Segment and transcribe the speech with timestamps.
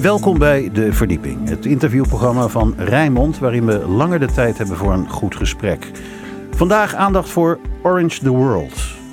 [0.00, 4.92] Welkom bij De Verdieping, het interviewprogramma van Rijnmond, waarin we langer de tijd hebben voor
[4.92, 5.90] een goed gesprek.
[6.50, 8.72] Vandaag aandacht voor Orange the World.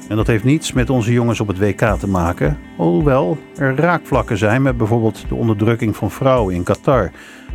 [0.10, 4.38] En dat heeft niets met onze jongens op het WK te maken, hoewel er raakvlakken
[4.38, 7.12] zijn met bijvoorbeeld de onderdrukking van vrouwen in Qatar,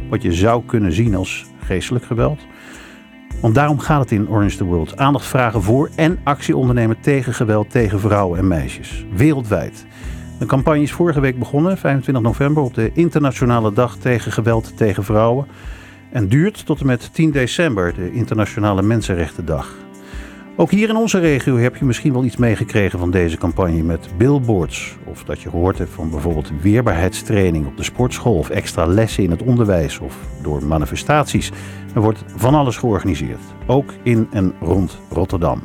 [0.09, 2.41] wat je zou kunnen zien als geestelijk geweld.
[3.41, 4.97] Want daarom gaat het in Orange the World.
[4.97, 9.07] Aandacht vragen voor en actie ondernemen tegen geweld tegen vrouwen en meisjes.
[9.15, 9.87] Wereldwijd.
[10.39, 15.05] De campagne is vorige week begonnen, 25 november, op de Internationale Dag tegen Geweld tegen
[15.05, 15.46] Vrouwen.
[16.10, 19.74] En duurt tot en met 10 december, de Internationale Mensenrechtendag.
[20.56, 24.09] Ook hier in onze regio heb je misschien wel iets meegekregen van deze campagne met
[24.16, 24.96] billboards.
[25.05, 29.30] Of dat je gehoord hebt van bijvoorbeeld weerbaarheidstraining op de sportschool of extra lessen in
[29.30, 31.52] het onderwijs of door manifestaties.
[31.95, 35.62] Er wordt van alles georganiseerd, ook in en rond Rotterdam.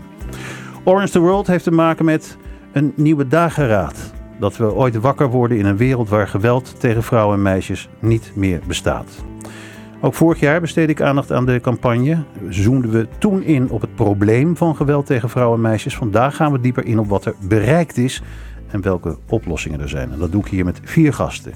[0.84, 2.38] Orange the World heeft te maken met
[2.72, 4.14] een nieuwe dageraad.
[4.40, 8.32] Dat we ooit wakker worden in een wereld waar geweld tegen vrouwen en meisjes niet
[8.36, 9.24] meer bestaat.
[10.02, 12.24] Ook vorig jaar besteed ik aandacht aan de campagne.
[12.50, 15.96] Zoomden we toen in op het probleem van geweld tegen vrouwen en meisjes.
[15.96, 18.22] Vandaag gaan we dieper in op wat er bereikt is
[18.68, 20.12] en welke oplossingen er zijn.
[20.12, 21.54] En dat doe ik hier met vier gasten.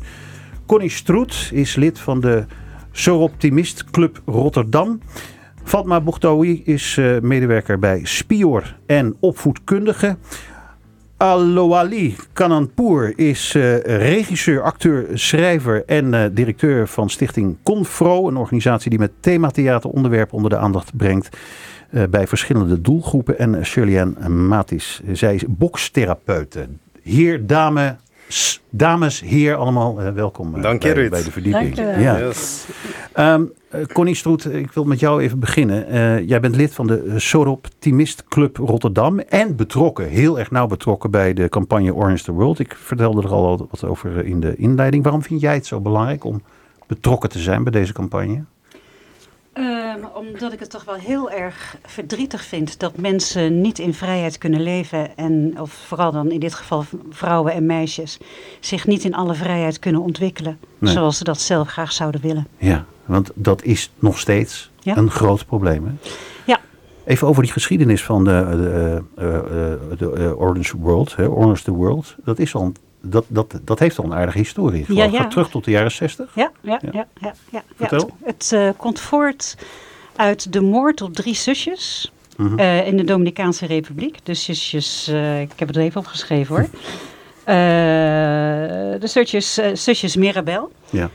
[0.65, 2.45] Connie Stroet is lid van de
[2.91, 4.99] Soroptimist Club Rotterdam.
[5.63, 10.17] Fatma Boechtaoui is uh, medewerker bij Spior en opvoedkundige.
[11.17, 18.27] Aloali Kananpour is uh, regisseur, acteur, schrijver en uh, directeur van stichting Confro.
[18.27, 21.37] Een organisatie die met thematheater onderwerpen onder de aandacht brengt
[21.91, 23.39] uh, bij verschillende doelgroepen.
[23.39, 26.67] En Shirley Matis, zij is bokstherapeute.
[27.01, 27.95] Heer, dame,
[28.69, 31.75] dames, heer, allemaal uh, welkom Dank je, bij, bij, de verdieping.
[31.75, 32.19] Dank je ja.
[32.19, 32.65] Yes.
[33.19, 35.93] Um, uh, Connie Stroet, ik wil met jou even beginnen.
[35.93, 41.11] Uh, jij bent lid van de Soroptimist Club Rotterdam en betrokken, heel erg nauw betrokken
[41.11, 42.59] bij de campagne Orange the World.
[42.59, 45.03] Ik vertelde er al wat over in de inleiding.
[45.03, 46.41] Waarom vind jij het zo belangrijk om
[46.87, 48.43] betrokken te zijn bij deze campagne?
[49.59, 54.37] Um, omdat ik het toch wel heel erg verdrietig vind dat mensen niet in vrijheid
[54.37, 55.17] kunnen leven.
[55.17, 58.17] En, of vooral dan in dit geval vrouwen en meisjes,
[58.59, 60.59] zich niet in alle vrijheid kunnen ontwikkelen.
[60.77, 60.93] Nee.
[60.93, 62.47] Zoals ze dat zelf graag zouden willen.
[62.57, 64.97] Ja, want dat is nog steeds ja.
[64.97, 65.85] een groot probleem.
[65.85, 65.91] Hè?
[66.45, 66.59] Ja.
[67.05, 69.03] Even over die geschiedenis van de, de,
[69.95, 72.15] de, de Orange World, hè, Orange the World.
[72.23, 72.71] Dat is al
[73.09, 74.85] dat, dat, dat heeft al een aardige historie.
[74.87, 75.19] Ja, ja.
[75.19, 76.31] Gaat terug tot de jaren 60.
[76.35, 77.07] Ja, ja, ja.
[77.21, 77.63] ja, ja.
[77.75, 78.09] Vertel.
[78.23, 79.57] Het, het uh, komt voort
[80.15, 82.59] uit de moord op drie zusjes -hmm.
[82.59, 84.17] uh, in de Dominicaanse Republiek.
[84.23, 86.69] De zusjes, uh, ik heb het er even opgeschreven hoor.
[88.99, 90.71] de zusjes, zusjes Mirabel.
[90.89, 91.09] Ja.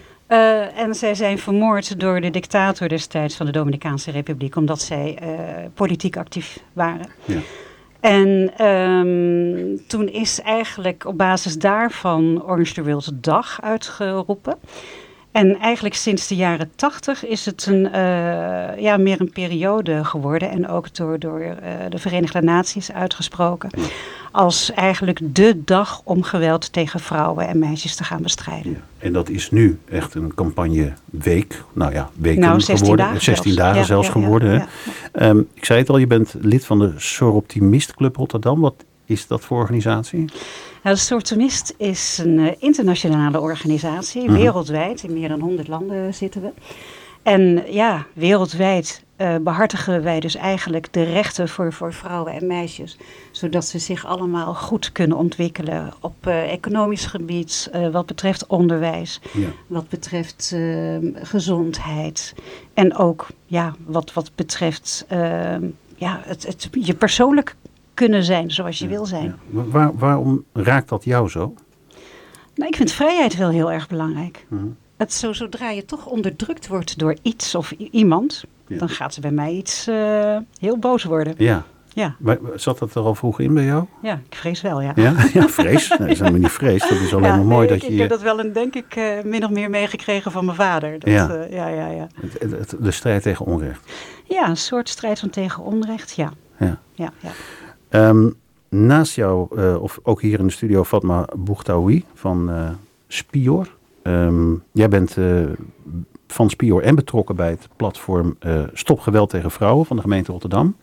[0.76, 5.18] En zij zijn vermoord door de dictator destijds van de Dominicaanse Republiek, omdat zij
[5.74, 7.06] politiek actief waren.
[7.24, 7.38] Ja.
[8.02, 14.58] En um, toen is eigenlijk op basis daarvan Orange the World Dag uitgeroepen.
[15.32, 20.50] En eigenlijk sinds de jaren tachtig is het een, uh, ja, meer een periode geworden.
[20.50, 21.54] En ook door, door uh,
[21.88, 23.70] de Verenigde Naties uitgesproken.
[24.32, 28.72] Als eigenlijk de dag om geweld tegen vrouwen en meisjes te gaan bestrijden.
[28.72, 28.78] Ja.
[28.98, 31.62] En dat is nu echt een campagneweek.
[31.72, 33.06] Nou ja, weken nou, 16 geworden.
[33.06, 33.58] Dagen 16 zelfs.
[33.58, 34.66] dagen ja, zelfs ja, geworden.
[35.12, 38.60] Um, ik zei het al, je bent lid van de Soroptimist Club Rotterdam.
[38.60, 40.18] Wat is dat voor organisatie?
[40.82, 44.32] Nou, de Soortonist is een uh, internationale organisatie, Mhm.
[44.32, 45.02] wereldwijd.
[45.02, 46.50] In meer dan 100 landen zitten we.
[47.22, 52.96] En ja, wereldwijd uh, behartigen wij dus eigenlijk de rechten voor, voor vrouwen en meisjes.
[53.30, 59.48] Zodat ze zich allemaal goed kunnen ontwikkelen op uh, economisch gebied, wat betreft onderwijs, Ja.
[59.66, 62.34] wat betreft ehm, gezondheid.
[62.74, 65.64] En ook ja, wat, wat betreft ehm,
[65.96, 67.54] ja, het, het, je persoonlijk
[67.94, 69.24] kunnen zijn zoals je wil zijn.
[69.24, 69.62] Ja.
[69.62, 71.54] Waar, waarom raakt dat jou zo?
[72.54, 74.46] Nou, ik vind vrijheid wel heel erg belangrijk.
[74.48, 74.64] Mhm.
[74.96, 78.78] Het zo, zodra je toch onderdrukt wordt door iets of iemand, Ja.
[78.78, 81.34] dan gaat ze bij mij iets eh, heel boos worden.
[81.36, 81.64] Ja.
[81.94, 83.84] Ja, Maar Zat dat er al vroeg in bij jou?
[84.02, 84.92] ja, ik vrees wel, ja.
[84.94, 85.88] Ja, ja vrees.
[85.88, 86.80] Nee, dat is helemaal niet vrees.
[86.88, 87.92] Dat is alleen Ja, maar mooi nee, dat ik, je...
[87.94, 90.98] ik heb dat wel, een, denk ik, eh, min of meer meegekregen van mijn vader.
[90.98, 91.28] Dat, Ja.
[91.30, 92.06] eh, ja, ja, ja.
[92.20, 93.92] het- het- het- de strijd tegen onrecht.
[94.28, 96.32] ja, een soort strijd van tegen onrecht, ja.
[96.58, 96.78] Ja.
[96.94, 97.30] ja, ja.
[97.92, 98.30] Ehm,
[98.68, 102.70] naast jou, eh, of ook hier in de studio, Fatma Boechtaoui van eh,
[103.08, 103.74] Spior.
[104.02, 105.26] Ehm, jij bent eh,
[106.26, 108.36] van Spior en betrokken bij het platform
[108.72, 110.76] Stop Geweld tegen Vrouwen van de gemeente Rotterdam.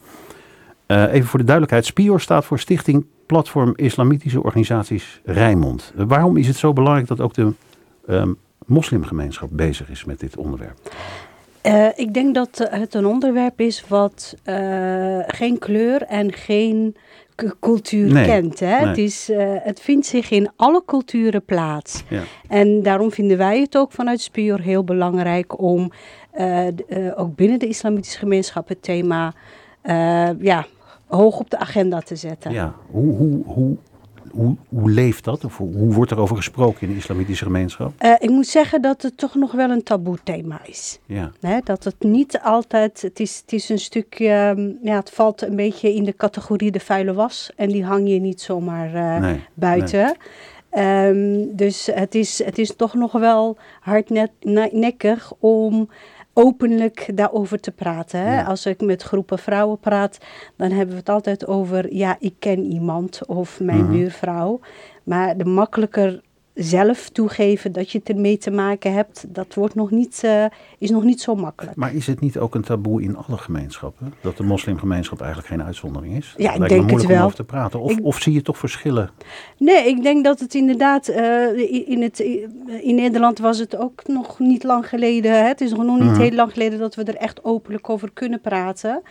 [0.87, 5.93] Even voor de duidelijkheid, Spior staat voor Stichting Platform Islamitische Organisaties Rijnmond.
[5.95, 7.51] Waarom is het zo belangrijk dat ook de
[8.07, 8.33] ehm,
[8.65, 10.77] moslimgemeenschap bezig is met dit onderwerp?
[11.65, 16.95] Uh, ik denk dat het een onderwerp is wat uh, geen kleur en geen
[17.59, 18.59] cultuur kent.
[18.59, 18.87] Hè?
[18.87, 22.03] Het, is, uh, het vindt zich in alle culturen plaats.
[22.07, 22.21] Ja.
[22.47, 25.91] En daarom vinden wij het ook vanuit Spior heel belangrijk om
[27.15, 29.33] ook binnen de islamitische gemeenschap het thema
[30.39, 30.65] ja,
[31.07, 32.51] hoog op de agenda te zetten.
[32.51, 33.77] Ja, hoe, hoe, hoe
[34.31, 35.45] hoe, hoe leeft dat?
[35.45, 37.93] Of hoe, wordt er over gesproken in de islamitische gemeenschap?
[38.01, 40.99] Uh, ik moet zeggen dat het toch nog wel een taboe thema is.
[41.05, 41.31] Ja.
[41.63, 45.55] dat het niet altijd, het is, het is een stukje, ehm, ja, het valt een
[45.55, 47.51] beetje in de categorie de vuile was.
[47.55, 50.17] En die hang je niet zomaar uh, buiten.
[50.77, 55.89] Um, dus het is, het is toch nog wel hardnekkig om
[56.39, 58.19] openlijk daarover te praten.
[58.19, 58.43] Hè?
[58.43, 60.17] Als ik met groepen vrouwen praat,
[60.55, 63.91] dan hebben we het altijd over, ja, ik ken iemand of mijn mhm.
[63.91, 64.59] buurvrouw.
[65.03, 66.21] Maar de makkelijker
[66.53, 70.45] zelf toegeven dat je het ermee te maken hebt, dat wordt nog niet, uh,
[70.77, 71.75] is nog niet zo makkelijk.
[71.75, 74.13] Maar is het niet ook een taboe in alle gemeenschappen?
[74.21, 76.33] Dat de moslimgemeenschap eigenlijk geen uitzondering is?
[76.37, 77.17] Ja, ik denk het wel.
[77.17, 77.79] Om over te praten.
[77.79, 79.09] Of, of zie je toch verschillen?
[79.57, 82.19] Nee, ik denk dat het inderdaad, uh, in, het,
[82.81, 85.47] in Nederland was het ook nog niet lang geleden, hè?
[85.47, 86.21] het is nog niet mhm.
[86.21, 89.01] heel lang geleden dat we er echt openlijk over kunnen praten.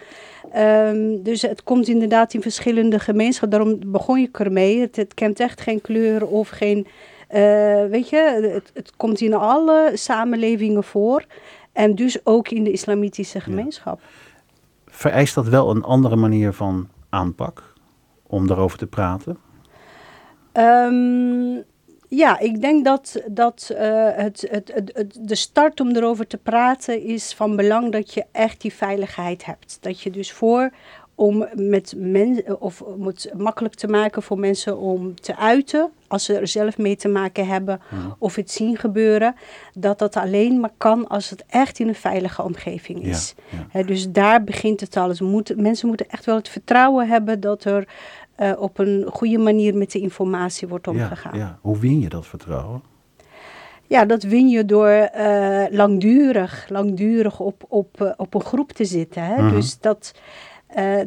[0.57, 4.81] Um, dus het komt inderdaad in verschillende gemeenschappen, daarom begon ik ermee.
[4.81, 6.87] Het, het kent echt geen kleur of geen
[7.31, 11.25] uh, weet je, het, het, komt in alle samenlevingen voor.
[11.73, 14.01] En dus ook in de islamitische gemeenschap.
[14.87, 17.73] Vereist dat wel een andere manier van aanpak
[18.27, 19.39] om daarover te praten?
[20.53, 21.65] Um,
[22.09, 23.79] ja, ik denk dat, dat uh,
[24.13, 28.61] het, het, het, de start om erover te praten is van belang dat je echt
[28.61, 29.79] die veiligheid hebt.
[29.81, 30.71] Dat je dus voor
[31.19, 36.25] om met mensen of om het makkelijk te maken voor mensen om te uiten als
[36.25, 38.11] ze er zelf mee te maken hebben mhm.
[38.19, 39.35] of het zien gebeuren,
[39.75, 43.35] dat dat alleen maar kan als het echt in een veilige omgeving is.
[43.87, 45.21] dus daar begint het alles.
[45.57, 47.89] mensen moeten echt wel het vertrouwen hebben dat er
[48.41, 51.39] uh, op een goede manier met de informatie wordt omgegaan.
[51.39, 52.83] Ja, Hoe win je dat vertrouwen?
[53.87, 58.85] Ja, dat win je door uh, langdurig, langdurig op, op, uh, op een groep te
[58.85, 59.25] zitten.
[59.25, 59.43] Hè?
[59.43, 59.55] Mhm.
[59.55, 60.15] Dus dat,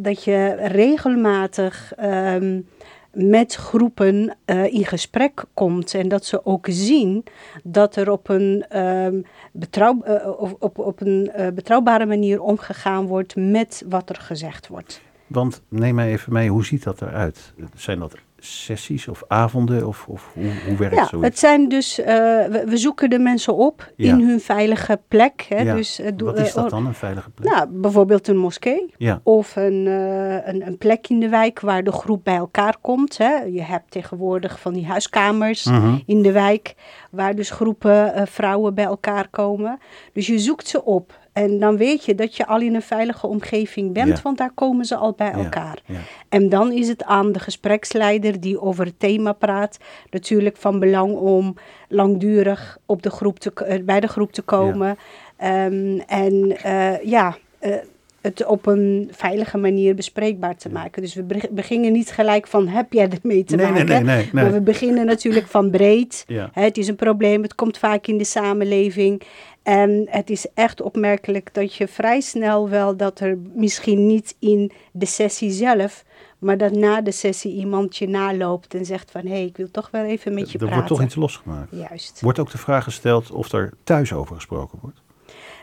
[0.01, 2.67] dat je regelmatig um,
[3.13, 7.23] met groepen uh, in gesprek komt en dat ze ook zien
[7.63, 13.35] dat er op een, um, betrouw, uh, op, op, op een betrouwbare manier omgegaan wordt
[13.35, 15.01] met wat er gezegd wordt.
[15.27, 17.53] Want neem mij even mee, hoe ziet dat eruit?
[17.75, 18.13] Zijn dat
[18.45, 19.87] sessies of avonden?
[19.87, 21.27] Of, of hoe, hoe werkt ja, zoiets?
[21.27, 25.45] Het zijn dus, uh, we, we, zoeken de mensen op in hun veilige plek.
[25.49, 25.75] Hè, ja.
[25.75, 27.53] dus, uh, Wat is dat dan, een veilige plek?
[27.53, 28.93] Nou, bijvoorbeeld een moskee.
[29.23, 33.17] Of een, uh, een, een, plek in de wijk waar de groep bij elkaar komt.
[33.17, 33.35] Hè.
[33.35, 36.03] Je hebt tegenwoordig van die huiskamers -hmm.
[36.05, 36.75] in de wijk,
[37.11, 39.79] waar dus groepen vrouwen bij elkaar komen.
[40.13, 41.19] Dus je zoekt ze op.
[41.33, 44.21] En dan weet je dat je al in een veilige omgeving bent, ja.
[44.23, 45.81] want daar komen ze al bij elkaar.
[45.85, 45.99] Ja, ja.
[46.29, 49.77] En dan is het aan de gespreksleider die over het thema praat,
[50.09, 51.55] natuurlijk van belang om
[51.87, 54.97] langdurig op de groep te, bij de groep te komen.
[55.43, 57.37] Um, en uh, ja.
[57.61, 57.75] Uh,
[58.21, 61.01] het op een veilige manier bespreekbaar te maken.
[61.01, 63.85] Dus we beginnen niet gelijk van heb jij ermee te nee, maken.
[63.85, 66.23] Nee, nee, nee, maar we beginnen natuurlijk van breed.
[66.27, 66.49] Ja.
[66.53, 69.21] Het is een probleem, het komt vaak in de samenleving.
[69.63, 74.71] En het is echt opmerkelijk dat je vrij snel wel dat er misschien niet in
[74.91, 76.03] de sessie zelf,
[76.39, 79.71] maar dat na de sessie iemand je naloopt en zegt van hé, hey, ik wil
[79.71, 80.67] toch wel even met je er praten.
[80.67, 81.71] Er wordt toch iets losgemaakt.
[81.71, 82.21] Juist.
[82.21, 85.01] Wordt ook de vraag gesteld of er thuis over gesproken wordt?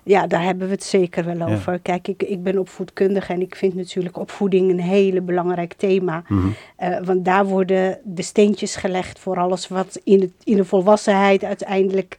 [0.02, 1.72] Ja, daar hebben we het zeker wel over.
[1.72, 1.78] Ja.
[1.82, 6.22] Kijk, ik, ik ben opvoedkundige en ik vind natuurlijk opvoeding een hele belangrijk thema.
[6.28, 6.54] Mm -hmm.
[6.88, 11.44] uh, want daar worden de steentjes gelegd voor alles wat in, het, in de volwassenheid
[11.44, 12.18] uiteindelijk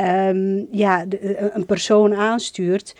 [0.00, 2.96] um, ja, de, een persoon aanstuurt.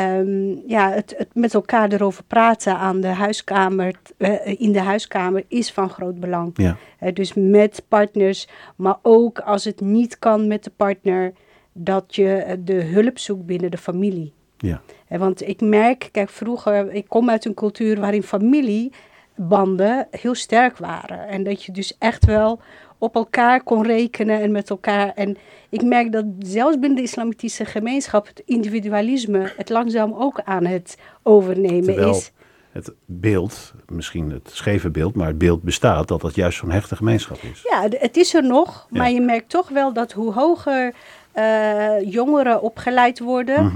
[0.00, 5.44] Um, ja, het, het, met elkaar erover praten aan de huiskamer, uh, in de huiskamer
[5.48, 6.50] is van groot belang.
[6.54, 6.76] Ja.
[7.00, 11.32] Uh, dus met partners, maar ook als het niet kan met de partner,
[11.72, 14.32] dat je de hulp zoekt binnen de familie.
[14.56, 14.82] Ja.
[15.08, 20.76] Uh, want ik merk, kijk, vroeger, ik kom uit een cultuur waarin familiebanden heel sterk
[20.76, 21.28] waren.
[21.28, 22.60] En dat je dus echt wel
[23.02, 25.12] op elkaar kon rekenen en met elkaar.
[25.14, 25.36] En
[25.68, 30.98] ik merk dat zelfs binnen de islamitische gemeenschap het individualisme het langzaam ook aan het
[31.22, 32.32] overnemen Terwijl is.
[32.72, 36.96] Het beeld, misschien het scheve beeld, maar het beeld bestaat dat dat juist zo'n hechte
[36.96, 37.62] gemeenschap is.
[37.70, 39.14] Ja, het is er nog, maar ja.
[39.14, 40.94] je merkt toch wel dat hoe hoger
[41.38, 43.72] uh, jongeren opgeleid worden,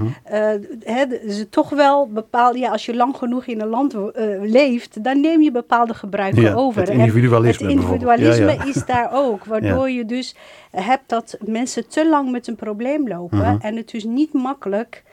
[0.83, 4.01] hè, ze toch wel bepaald, ja, als je lang genoeg in een land uh,
[4.41, 6.81] leeft, dan neem je bepaalde gebruiken Ja, over.
[6.81, 8.53] het individualisme Het individualisme.
[8.53, 10.35] Ja, is daar ook, waardoor je dus
[10.71, 13.57] hebt dat mensen te lang met een probleem lopen Mhm.
[13.61, 15.03] en het dus niet makkelijk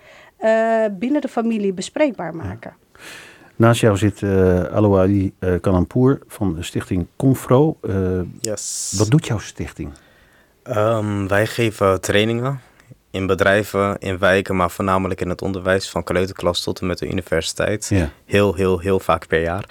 [0.41, 2.73] uh, binnen de familie bespreekbaar maken.
[3.57, 7.77] Naast jou zit uh, Alouali uh, Kanampour van de stichting Confro.
[8.41, 8.95] yes.
[8.99, 9.91] Wat doet jouw stichting?
[10.69, 12.61] Um, wij geven trainingen
[13.11, 17.09] in bedrijven, in wijken, maar voornamelijk in het onderwijs, van kleuterklas tot en met de
[17.09, 17.89] universiteit.
[17.89, 18.11] Ja.
[18.25, 19.65] Heel, heel, heel vaak per jaar.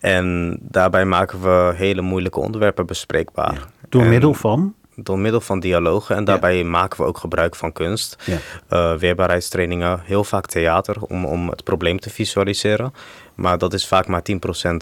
[0.00, 3.66] En daarbij maken we hele moeilijke onderwerpen bespreekbaar.
[3.88, 4.74] Door middel van?
[4.96, 6.16] Door middel van dialogen.
[6.16, 8.16] En daarbij maken we ook gebruik van kunst.
[8.24, 8.38] Ja.
[8.70, 12.92] Uh, weerbaarheidstrainingen, heel vaak theater om, om het probleem te visualiseren.
[13.34, 14.36] Maar dat is vaak maar 10%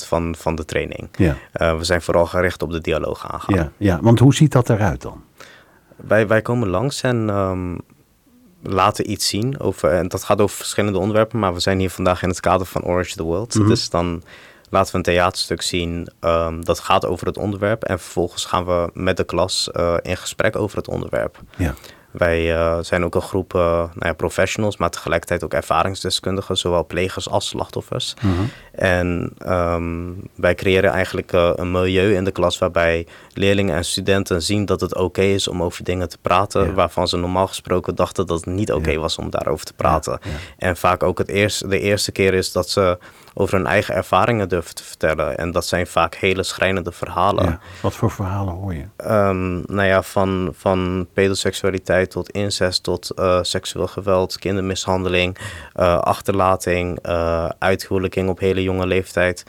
[0.07, 1.09] van, van de training.
[1.17, 1.37] Ja.
[1.57, 3.55] Uh, we zijn vooral gericht op de dialoog aangaan.
[3.55, 5.23] Ja, ja, want hoe ziet dat eruit dan?
[5.97, 7.79] Wij, wij komen langs en um,
[8.63, 9.61] laten iets zien.
[9.61, 11.39] Over, en dat gaat over verschillende onderwerpen.
[11.39, 13.55] Maar we zijn hier vandaag in het kader van Orange the World.
[13.55, 13.69] Mhm.
[13.69, 14.23] Dus dan
[14.73, 17.85] laten we een theaterstuk zien um, dat gaat over het onderwerp.
[17.85, 21.39] En vervolgens gaan we met de klas uh, in gesprek over het onderwerp.
[21.57, 21.75] Ja.
[22.11, 26.87] Wij uh, zijn ook een groep uh, nou ja, professionals, maar tegelijkertijd ook ervaringsdeskundigen, zowel
[26.87, 28.15] plegers als slachtoffers.
[28.23, 28.43] Mhm.
[28.73, 34.43] En um, wij creëren eigenlijk uh, een milieu in de klas waarbij leerlingen en studenten
[34.43, 36.73] zien dat het oké okay is om over dingen te praten, Ja.
[36.73, 39.01] waarvan ze normaal gesproken dachten dat het niet oké okay Ja.
[39.01, 40.19] was om daarover te praten.
[40.59, 42.99] En vaak ook het eerst, de eerste keer is dat ze
[43.35, 45.39] over hun eigen ervaringen durven te vertellen.
[45.39, 47.45] En dat zijn vaak hele schrijnende verhalen.
[47.45, 47.59] Ja.
[47.81, 48.85] Wat voor verhalen hoor je?
[49.11, 55.39] Um, nou ja, van, van pedoseksualiteit tot incest, tot uh, seksueel geweld, kindermishandeling,
[55.77, 59.45] uh, achterlating, uh, uithuwelijking op hele jonge leeftijd.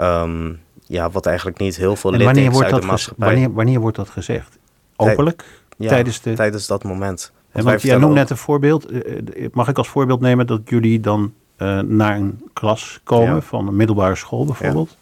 [0.00, 3.26] Um, ja, wat eigenlijk niet heel veel lid wanneer is wordt, uit dat de maatschappij.
[3.28, 4.58] wanneer, wanneer wordt dat gezegd?
[4.96, 5.44] Openlijk?
[5.76, 6.32] Ja, tijdens de...
[6.32, 7.32] tijdens dat moment.
[7.52, 8.86] En want jij noemt net een voorbeeld.
[8.86, 13.34] Eh, eh, Mag ik als voorbeeld nemen dat jullie dan eh, naar een klas komen
[13.34, 13.40] Ja.
[13.40, 14.96] van een middelbare school bijvoorbeeld?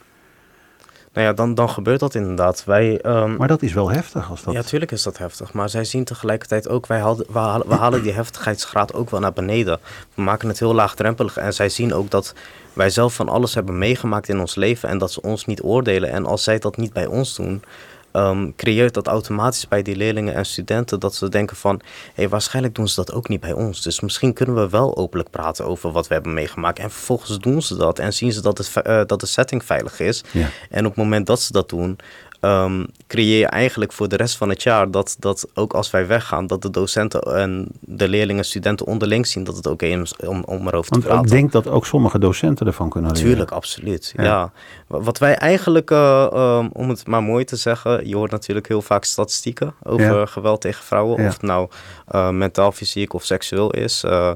[1.12, 2.64] Nou ja, dan, dan gebeurt dat inderdaad.
[2.64, 4.54] Wij, um, Maar dat is wel heftig als dat...
[4.54, 5.52] Ja, tuurlijk is dat heftig.
[5.52, 9.32] Maar zij zien tegelijkertijd ook, wij we, halen, we halen die heftigheidsgraad ook wel naar
[9.32, 9.78] beneden.
[10.14, 11.36] We maken het heel laagdrempelig.
[11.36, 12.34] En zij zien ook dat
[12.72, 14.88] wij zelf van alles hebben meegemaakt in ons leven.
[14.88, 16.10] En dat ze ons niet oordelen.
[16.10, 17.62] En als zij dat niet bij ons doen,
[18.16, 21.80] um, creëert dat automatisch bij die leerlingen en studenten dat ze denken van,
[22.14, 23.82] hé, waarschijnlijk doen ze dat ook niet bij ons.
[23.82, 26.78] Dus misschien kunnen we wel openlijk praten over wat we hebben meegemaakt.
[26.78, 30.00] En vervolgens doen ze dat en zien ze dat, het, eh, dat de setting veilig
[30.00, 30.24] is.
[30.30, 30.48] Ja.
[30.70, 31.98] En op het moment dat ze dat doen,
[32.44, 36.06] ehm, creëer je eigenlijk voor de rest van het jaar dat, dat ook als wij
[36.06, 40.16] weggaan, dat de docenten en de leerlingen en studenten onderling zien dat het oké is
[40.16, 41.24] om, om erover te Want praten.
[41.24, 43.26] ik denk dat ook sommige docenten ervan kunnen leren.
[43.28, 44.12] Tuurlijk, absoluut.
[44.16, 44.22] Ja.
[44.24, 44.52] Ja.
[44.86, 48.68] Wa- Wat wij eigenlijk, eh, ehm, om het maar mooi te zeggen, je hoort natuurlijk
[48.68, 50.26] heel vaak statistieken over Ja.
[50.26, 51.20] geweld tegen vrouwen.
[51.22, 51.26] Ja.
[51.28, 51.68] Of het nou
[52.06, 54.04] eh, mentaal, fysiek of seksueel is.
[54.04, 54.30] Eh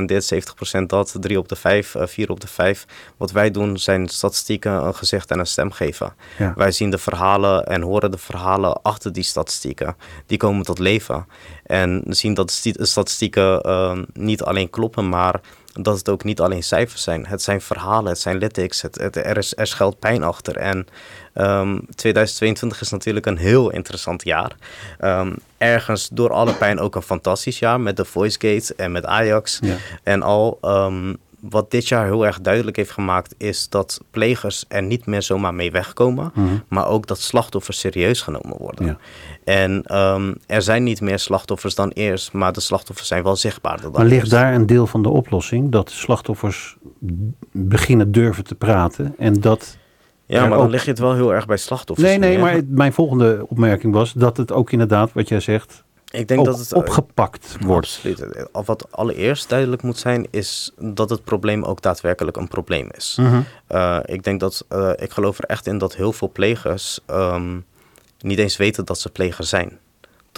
[0.00, 0.34] 60% dit,
[0.80, 2.84] 70% dat, 3 op de 5, 4 op de 5.
[3.16, 6.14] Wat wij doen zijn statistieken een gezicht en een stem geven.
[6.38, 6.52] Ja.
[6.56, 9.96] Wij zien de verhalen en horen de verhalen achter die statistieken.
[10.26, 11.26] Die komen tot leven.
[11.66, 15.40] En zien dat de sti- statistieken ehm, niet alleen kloppen, maar
[15.72, 17.26] dat het ook niet alleen cijfers zijn.
[17.26, 20.56] Het zijn verhalen, het zijn lytics, het, het, er, is, er schuilt pijn achter.
[20.56, 20.86] En
[21.32, 24.56] ehm 2022 is natuurlijk een heel interessant jaar.
[24.98, 29.04] Ehm, ergens door alle pijn ook een fantastisch jaar met de Voice Gate en met
[29.06, 29.76] Ajax Ja.
[30.02, 30.58] en al.
[30.60, 35.22] ehm, wat dit jaar heel erg duidelijk heeft gemaakt, is dat plegers er niet meer
[35.22, 36.46] zomaar mee wegkomen, Mhm.
[36.68, 38.86] maar ook dat slachtoffers serieus genomen worden.
[38.86, 38.96] Ja.
[39.44, 43.82] En ehm, er zijn niet meer slachtoffers dan eerst, maar de slachtoffers zijn wel zichtbaarder
[43.82, 44.30] dan Maar ligt eerst.
[44.30, 45.70] daar een deel van de oplossing?
[45.72, 46.76] Dat slachtoffers
[47.52, 49.77] beginnen durven te praten en dat...
[50.36, 52.08] Ja, maar dan lig je het wel heel erg bij slachtoffers.
[52.08, 52.40] Nee, nee, neer.
[52.40, 56.44] maar het- mijn volgende opmerking was dat het ook inderdaad, wat jij zegt, ik denk
[56.44, 57.86] dat het opgepakt wordt.
[57.86, 58.48] Absoluut.
[58.52, 63.16] Al Wat allereerst duidelijk moet zijn, is dat het probleem ook daadwerkelijk een probleem is.
[63.20, 63.40] Mhm.
[63.66, 67.56] Eh, ik denk dat, eh, ik geloof er echt in dat heel veel plegers ehm,
[68.20, 69.78] niet eens weten dat ze plegers zijn.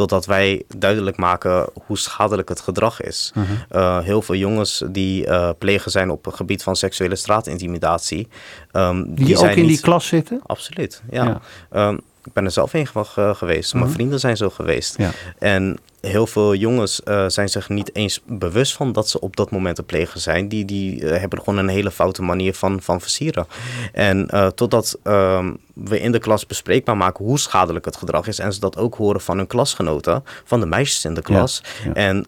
[0.00, 3.32] Totdat wij duidelijk maken hoe schadelijk het gedrag is.
[3.34, 3.46] Mhm.
[3.68, 8.28] Eh, heel veel jongens die eh pleger zijn op het gebied van seksuele straatintimidatie.
[8.72, 9.68] ehm, Die, ook zijn in niet...
[9.70, 10.40] die klas zitten?
[10.46, 11.24] Absoluut, ja.
[11.24, 11.40] Ja.
[11.70, 13.72] Ehm, ik ben er zelf ge- geweest.
[13.74, 13.94] Mijn Mhm.
[13.94, 14.96] vrienden zijn zo geweest.
[14.98, 15.10] Ja.
[15.38, 19.50] En heel veel jongens eh, zijn zich niet eens bewust van dat ze op dat
[19.50, 20.48] moment een pleger zijn.
[20.48, 23.46] Die, die eh, hebben gewoon een hele foute manier van, van versieren.
[23.92, 28.38] En eh, totdat ehm, we in de klas bespreekbaar maken hoe schadelijk het gedrag is.
[28.38, 31.62] En ze dat ook horen van hun klasgenoten, van de meisjes in de klas.
[31.84, 31.92] ja.
[31.94, 32.24] En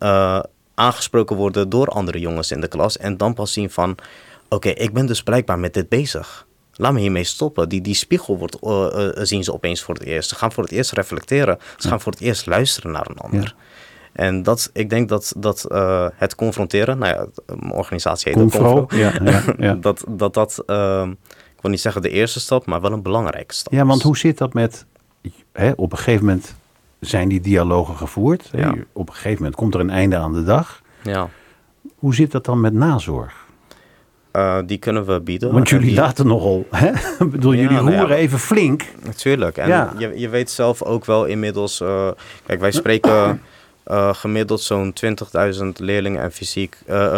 [0.75, 2.99] aangesproken worden door andere jongens in de klas.
[2.99, 3.97] En dan pas zien van,
[4.49, 6.47] oké, ik ben dus blijkbaar met dit bezig.
[6.76, 7.69] Laat me hiermee stoppen.
[7.69, 10.29] Die, die spiegel wordt, eh, eh, zien ze opeens voor het eerst.
[10.29, 11.59] Ze gaan voor het eerst reflecteren.
[11.76, 13.55] Ze gaan voor het eerst luisteren naar een ander.
[14.12, 17.26] En dat, ik denk dat, dat eh, het confronteren, nou ja,
[17.57, 19.75] mijn organisatie heet ook Confro, Confro, ja, ja, ja.
[19.87, 23.55] dat dat, dat ehm, ik wil niet zeggen de eerste stap, maar wel een belangrijke
[23.55, 23.73] stap.
[23.73, 24.87] Ja, want hoe zit dat met...
[25.52, 26.55] Hè, op een gegeven moment
[27.00, 28.50] zijn die dialogen gevoerd.
[28.93, 30.83] Op een gegeven moment komt er een einde aan de dag.
[31.02, 31.29] Ja.
[31.99, 33.47] Hoe zit dat dan met nazorg?
[34.32, 35.52] Uh, die kunnen we bieden.
[35.52, 36.88] Want jullie laten nogal, hè?
[37.24, 38.84] Ik bedoel, jullie nou roeren even flink.
[39.04, 39.56] Natuurlijk.
[39.56, 39.92] En ja.
[39.98, 41.80] je, je weet zelf ook wel inmiddels...
[41.80, 42.08] Uh,
[42.46, 43.42] kijk, wij spreken
[43.86, 44.94] uh, gemiddeld zo'n
[45.54, 46.76] 20.000 leerlingen en, fysiek,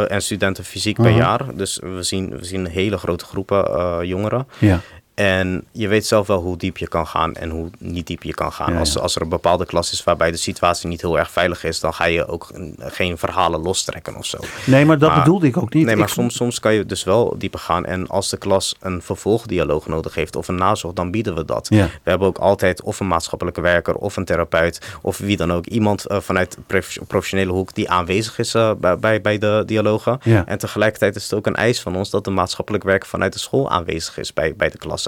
[0.08, 1.54] en studenten fysiek per jaar.
[1.54, 4.46] Dus we zien, we zien hele grote groepen jongeren.
[4.58, 4.80] Ja.
[5.14, 8.34] En je weet zelf wel hoe diep je kan gaan en hoe niet diep je
[8.34, 8.76] kan gaan.
[8.76, 11.80] Als, als er een bepaalde klas is waarbij de situatie niet heel erg veilig is,
[11.80, 14.38] dan ga je ook geen verhalen lostrekken of zo.
[14.66, 15.86] Nee, maar dat bedoelde ik ook niet.
[15.86, 17.84] Nee, maar soms, soms kan je dus wel dieper gaan.
[17.84, 21.68] En als de klas een vervolgdialoog nodig heeft of een nazorg, dan bieden we dat.
[21.68, 25.66] We hebben ook altijd of een maatschappelijke werker of een therapeut of wie dan ook.
[25.66, 26.56] Iemand uh, vanuit
[27.06, 30.20] professionele hoek die aanwezig is uh, bij, bij de dialogen.
[30.46, 33.38] En tegelijkertijd is het ook een eis van ons dat de maatschappelijk werker vanuit de
[33.38, 35.03] school aanwezig is bij, bij de klas.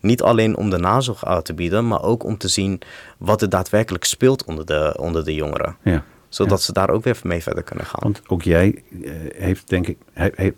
[0.00, 2.80] Niet alleen om de nazorg aan te bieden, maar ook om te zien
[3.18, 5.76] wat er daadwerkelijk speelt onder de, onder de jongeren.
[5.82, 6.04] Ja.
[6.28, 8.00] Zodat ze daar ook weer mee verder kunnen gaan.
[8.02, 9.96] Want ook jij uh, heeft denk ik,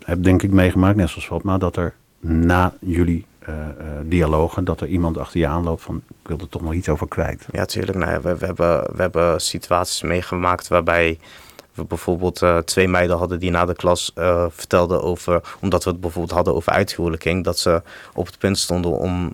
[0.05, 3.65] hebt denk ik meegemaakt, net zoals Fatma, dat er na jullie uh, uh,
[4.03, 7.07] dialogen, dat er iemand achter je aanloopt van ik wil er toch nog iets over
[7.07, 7.45] kwijt.
[7.51, 7.97] Ja, tuurlijk.
[7.97, 11.19] Nou we, we, hebben, we hebben situaties meegemaakt waarbij
[11.73, 15.89] we bijvoorbeeld uh, twee meiden hadden die na de klas uh, vertelden over, omdat we
[15.89, 17.81] het bijvoorbeeld hadden over uithuwelijking, dat ze
[18.13, 19.33] op het punt stonden om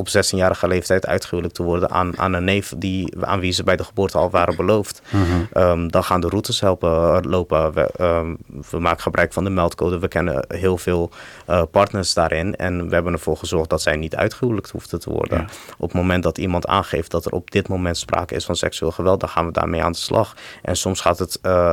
[0.00, 3.76] op 16-jarige leeftijd uitgehuwelijk te worden aan, aan een neef die, aan wie ze bij
[3.76, 5.02] de geboorte al waren beloofd.
[5.10, 5.24] Mhm.
[5.52, 7.72] Ehm, dan gaan de routes helpen eh, lopen.
[7.72, 8.38] We, um,
[8.70, 9.98] we, maken gebruik van de meldcode.
[9.98, 11.10] We kennen heel veel
[11.50, 12.56] uh, partners daarin.
[12.56, 15.48] En we hebben ervoor gezorgd dat zij niet uitgehuwelijkt hoefden te worden.
[15.78, 18.92] Op het moment dat iemand aangeeft dat er op dit moment sprake is van seksueel
[18.92, 20.36] geweld, dan gaan we daarmee aan de slag.
[20.62, 21.38] En soms gaat het.
[21.42, 21.72] Uh,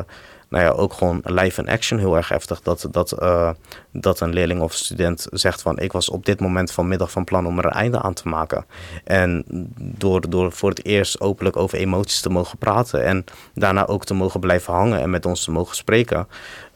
[0.50, 2.62] nou ja, ook gewoon live in action heel erg heftig.
[2.62, 3.50] Dat, dat, uh,
[3.92, 7.46] dat een leerling of student zegt van ik was op dit moment vanmiddag van plan
[7.46, 8.66] om er een einde aan te maken.
[9.04, 9.44] En
[9.78, 13.24] door, door voor het eerst openlijk over emoties te mogen praten en
[13.54, 16.28] daarna ook te mogen blijven hangen en met ons te mogen spreken,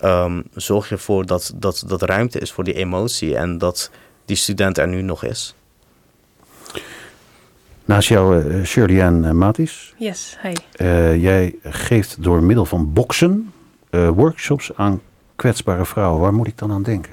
[0.03, 3.91] um, zorg je ervoor dat, dat, dat ruimte is voor die emotie en dat
[4.25, 5.55] die student er nu nog is.
[7.85, 9.93] Naast jou uh, Shirley Ann uh, Matis.
[9.97, 10.53] Yes, hi.
[10.75, 13.53] Uh, jij geeft door middel van boksen
[13.91, 15.01] uh, workshops aan
[15.35, 16.21] kwetsbare vrouwen.
[16.21, 17.11] Waar moet ik dan aan denken?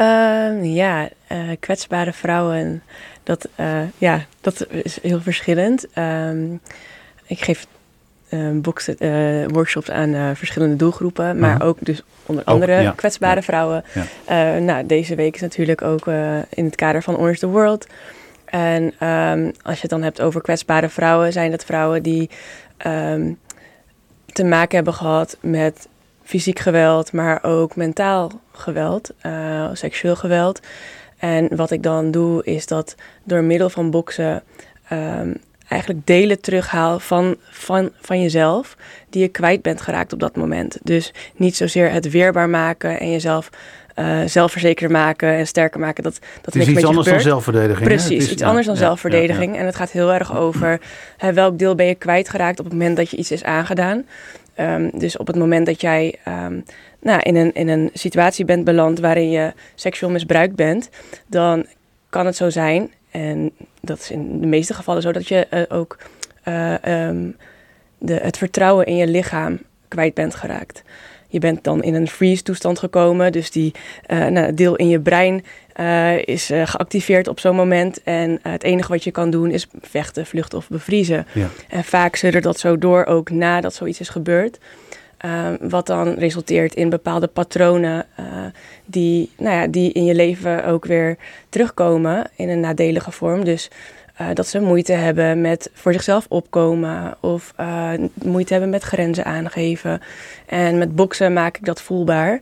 [0.00, 2.82] Uh, ja, uh, kwetsbare vrouwen,
[3.22, 5.86] dat, uh, ja, dat is heel verschillend.
[5.98, 6.60] Um,
[7.26, 7.66] ik geef
[8.28, 8.60] ehm,
[9.48, 11.62] workshops aan verschillende doelgroepen, maar mhm.
[11.62, 13.84] ook dus onder andere kwetsbare vrouwen.
[14.26, 14.58] Ja.
[14.58, 16.06] nou, deze week is natuurlijk ook
[16.48, 17.86] in het kader van Orange the World.
[18.44, 22.30] En um, als je het dan hebt over kwetsbare vrouwen, zijn dat vrouwen die
[24.34, 25.88] te maken hebben gehad met
[26.22, 30.60] fysiek geweld, maar ook mentaal geweld, uh, seksueel geweld.
[31.18, 32.94] En wat ik dan doe, is dat
[33.24, 34.42] door middel van boksen
[34.92, 35.36] um,
[35.68, 38.76] eigenlijk delen terughaal van, van, van jezelf
[39.10, 40.78] die je kwijt bent geraakt op dat moment.
[40.82, 43.50] Dus niet zozeer het weerbaar maken en jezelf
[43.96, 46.02] uh, zelfverzekerder maken en sterker maken.
[46.02, 47.88] Dat, dat het is iets anders dan zelfverdediging.
[47.88, 49.56] Precies, iets anders dan zelfverdediging.
[49.56, 50.80] En het gaat heel erg over
[51.16, 54.04] hè, welk deel ben je kwijtgeraakt op het moment dat je iets is aangedaan.
[54.60, 56.64] Um, dus op het moment dat jij um,
[57.00, 60.90] nou, in, een, in een situatie bent beland waarin je seksueel misbruikt bent,
[61.26, 61.66] dan
[62.10, 65.62] kan het zo zijn, en dat is in de meeste gevallen zo, dat je uh,
[65.68, 65.98] ook
[66.48, 66.74] uh,
[67.08, 67.36] um,
[67.98, 70.82] de, het vertrouwen in je lichaam kwijt bent geraakt.
[71.34, 73.72] Je bent dan in een freeze toestand gekomen, dus die
[74.06, 75.44] uh, nou, deel in je brein
[75.80, 78.02] uh, is uh, geactiveerd op zo'n moment.
[78.02, 81.26] En het enige wat je kan doen is vechten, vluchten of bevriezen.
[81.32, 81.48] Ja.
[81.68, 84.58] En vaak zullen dat zo door ook nadat zoiets is gebeurd.
[85.60, 88.06] wat dan resulteert in bepaalde patronen
[88.84, 91.16] die, nou ja, die in je leven ook weer
[91.48, 93.44] terugkomen in een nadelige vorm.
[93.44, 93.70] Dus
[94.20, 97.90] uh, dat ze moeite hebben met voor zichzelf opkomen of uh,
[98.24, 100.00] moeite hebben met grenzen aangeven.
[100.46, 102.40] En met boksen maak ik dat voelbaar.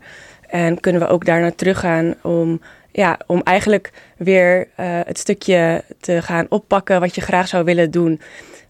[0.49, 4.67] En kunnen we ook daar naar teruggaan om, ja, om eigenlijk weer uh,
[5.05, 8.21] het stukje te gaan oppakken wat je graag zou willen doen.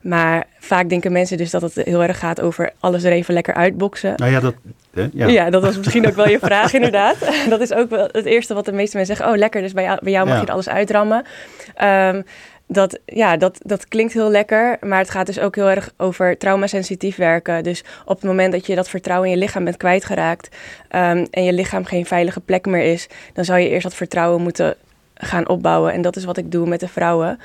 [0.00, 3.54] Maar vaak denken mensen dus dat het heel erg gaat over alles er even lekker
[3.54, 4.12] uitboksen.
[4.16, 4.54] Nou ja, dat,
[5.12, 5.26] ja.
[5.26, 5.50] ja.
[5.50, 7.16] dat was misschien ook wel je vraag inderdaad.
[7.48, 9.34] Dat is ook wel het eerste wat de meeste mensen zeggen.
[9.34, 11.24] Oh, lekker, dus bij jou, bij jou mag je alles uitrammen.
[11.82, 12.24] Um,
[12.66, 16.38] dat, ja, dat, dat klinkt heel lekker, maar het gaat dus ook heel erg over
[16.38, 17.62] traumasensitief werken.
[17.62, 20.56] Dus op het moment dat je dat vertrouwen in je lichaam bent kwijtgeraakt
[20.90, 24.42] um, en je lichaam geen veilige plek meer is, dan zou je eerst dat vertrouwen
[24.42, 24.76] moeten
[25.14, 25.92] gaan opbouwen.
[25.92, 27.38] En dat is wat ik doe met de vrouwen.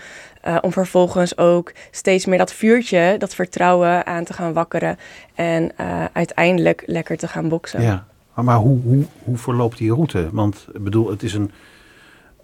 [0.47, 4.97] Uh, om vervolgens ook steeds meer dat vuurtje, dat vertrouwen aan te gaan wakkeren.
[5.35, 7.81] En uh, uiteindelijk lekker te gaan boksen.
[7.81, 10.29] Ja, maar hoe, hoe, hoe verloopt die route?
[10.31, 11.51] Want ik bedoel, het is een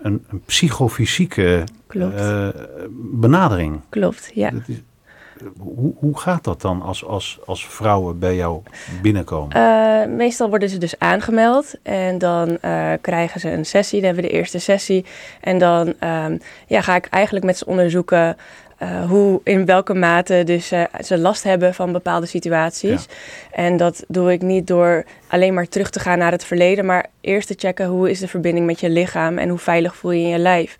[0.04, 2.48] een, een psychofysieke uh,
[2.92, 3.80] benadering.
[3.90, 4.52] Klopt, ja.
[4.68, 4.82] Is,
[5.60, 8.62] hoe, hoe gaat dat dan als, als, als vrouwen bij jou
[9.02, 9.58] binnenkomen?
[9.58, 14.00] Uh, meestal worden ze dus aangemeld en dan uh, krijgen ze een sessie.
[14.00, 15.06] Dan hebben we de eerste sessie.
[15.42, 18.38] En dan um, ja, ga ik eigenlijk met ze onderzoeken
[18.84, 23.06] uh, hoe, in welke mate dus, uh, ze last hebben van bepaalde situaties.
[23.10, 23.64] Ja.
[23.64, 27.06] En dat doe ik niet door alleen maar terug te gaan naar het verleden, maar
[27.22, 30.22] eerst te checken hoe is de verbinding met je lichaam en hoe veilig voel je
[30.22, 30.78] in je lijf.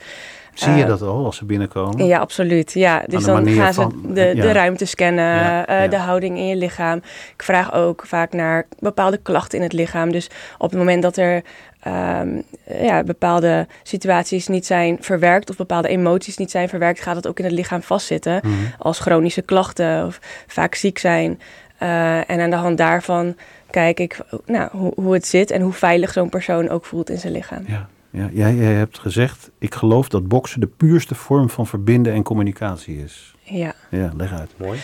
[0.54, 2.06] Zie je uh, dat al als ze binnenkomen?
[2.06, 2.72] Ja, absoluut.
[2.74, 3.04] Ja.
[3.08, 4.42] Dus dan gaan ze de, ja.
[4.42, 5.88] de ruimte scannen, ja, ja.
[5.88, 6.98] de houding in je lichaam.
[7.34, 10.12] Ik vraag ook vaak naar bepaalde klachten in het lichaam.
[10.12, 11.44] Dus op het moment dat er
[11.88, 12.44] um,
[12.82, 17.40] ja, bepaalde situaties niet zijn verwerkt of bepaalde emoties niet zijn verwerkt, gaat het ook
[17.40, 18.40] in het lichaam vastzitten.
[18.44, 18.74] Mm -hmm.
[18.78, 21.40] Als chronische klachten of vaak ziek zijn.
[21.80, 23.36] Uh, en aan de hand daarvan
[23.70, 27.18] kijk ik nou, hoe, hoe het zit en hoe veilig zo'n persoon ook voelt in
[27.18, 27.64] zijn lichaam.
[27.68, 27.88] Ja.
[28.10, 32.24] Ja, jij, jij hebt gezegd, ik geloof dat boksen de puurste vorm van verbinden en
[32.24, 33.36] communicatie is.
[33.42, 33.74] Ja.
[33.90, 34.52] Ja, leg uit.
[34.58, 34.80] Mooi.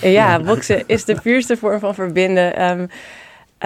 [0.00, 2.62] Ja, boksen is de puurste vorm van verbinden.
[2.70, 2.88] Um,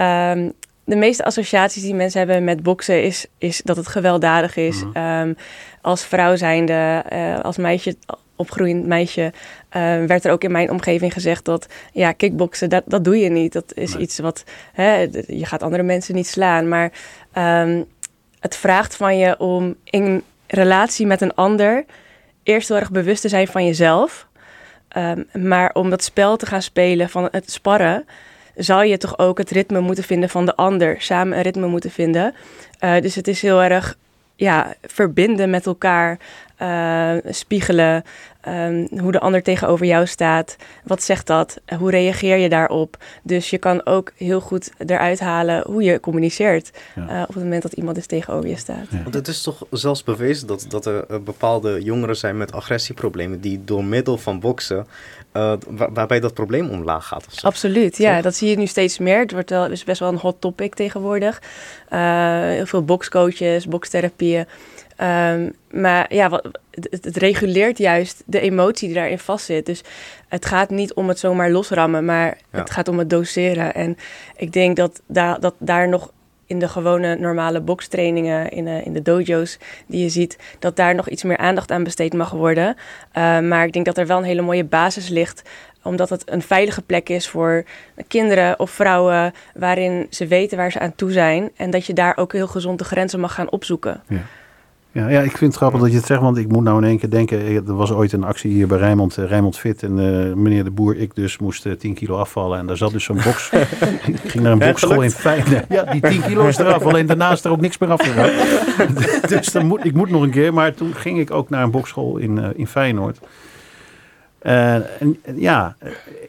[0.05, 0.53] um,
[0.85, 4.83] de meeste associaties die mensen hebben met boksen is, is dat het gewelddadig is.
[4.83, 5.19] Mm -hmm.
[5.19, 5.35] um,
[5.81, 7.95] als vrouw zijnde, uh, als meisje,
[8.35, 13.03] opgroeiend meisje, uh, werd er ook in mijn omgeving gezegd dat ja, kickboksen, dat, dat
[13.03, 13.53] doe je niet.
[13.53, 14.01] Dat is nee.
[14.01, 14.43] iets wat,
[14.73, 16.67] hè, je gaat andere mensen niet slaan.
[16.67, 16.91] Maar
[17.37, 17.85] um,
[18.39, 21.85] het vraagt van je om in relatie met een ander
[22.43, 24.27] eerst heel erg bewust te zijn van jezelf.
[24.97, 28.05] Um, maar om dat spel te gaan spelen van het sparren,
[28.55, 31.01] zal je toch ook het ritme moeten vinden van de ander.
[31.01, 32.33] Samen een ritme moeten vinden.
[32.83, 33.97] Uh, dus het is heel erg
[34.35, 36.17] ja, verbinden met elkaar,
[36.63, 38.03] uh, spiegelen,
[38.47, 40.55] um, hoe de ander tegenover jou staat.
[40.83, 41.57] Wat zegt dat?
[41.77, 42.97] Hoe reageer je daarop?
[43.23, 47.01] Dus je kan ook heel goed eruit halen hoe je communiceert ja.
[47.01, 48.85] uh, op het moment dat iemand dus tegenover je staat.
[48.89, 49.03] Ja.
[49.03, 53.41] Want het is toch zelfs bewezen dat, dat er uh, bepaalde jongeren zijn met agressieproblemen
[53.41, 54.87] die door middel van boksen
[55.33, 57.25] uh, waar, waarbij dat probleem omlaag gaat.
[57.27, 57.47] Of zo.
[57.47, 58.13] Absoluut, ja.
[58.13, 58.23] Toch?
[58.23, 59.19] Dat zie je nu steeds meer.
[59.19, 61.41] Het wordt wel, is best wel een hot topic tegenwoordig.
[61.89, 61.99] Uh,
[62.41, 64.45] heel veel bokscoaches, bokstherapieën.
[65.01, 69.65] Um, maar ja, wat, het, het, reguleert juist de emotie die daarin vastzit.
[69.65, 69.81] Dus
[70.27, 72.59] het gaat niet om het zomaar losrammen, maar ja.
[72.59, 73.73] het gaat om het doseren.
[73.73, 73.97] En
[74.35, 76.11] ik denk dat, da dat daar nog
[76.45, 80.95] in de gewone normale bokstrainingen, in de, in de dojo's die je ziet, dat daar
[80.95, 82.67] nog iets meer aandacht aan besteed mag worden.
[82.67, 85.41] Uh, maar ik denk dat er wel een hele mooie basis ligt
[85.83, 87.63] omdat het een veilige plek is voor
[88.07, 92.17] kinderen of vrouwen waarin ze weten waar ze aan toe zijn en dat je daar
[92.17, 94.03] ook heel gezond de grenzen mag gaan opzoeken.
[94.07, 94.21] Ja.
[94.93, 96.87] Ja, ja, ik vind het grappig dat je het zegt, want ik moet nou in
[96.87, 99.97] één keer denken, er was ooit een actie hier bij Rijnmond, uh, Rijnmond Fit en
[99.97, 103.03] uh, meneer de Boer, ik dus, moest uh, 10 kilo afvallen en daar zat dus
[103.03, 103.49] zo'n box,
[104.23, 105.65] ik ging naar een boxschool in Feyenoord.
[105.69, 108.29] Ja, die 10 kilo is eraf, alleen daarna is er ook niks meer afgegaan.
[109.37, 111.71] dus dan moet, ik moet nog een keer, maar toen ging ik ook naar een
[111.71, 113.19] boxschool in, uh, in Feyenoord.
[114.43, 115.75] Uh, en ja,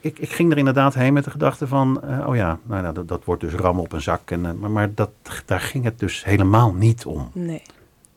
[0.01, 2.95] ik, ik, ging er inderdaad heen met de gedachte van, uh, oh ja, nou, nou,
[2.95, 4.31] dat, dat, wordt dus ram op een zak.
[4.31, 5.11] En, uh, maar maar dat,
[5.45, 7.31] daar ging het dus helemaal niet om.
[7.33, 7.63] Nee.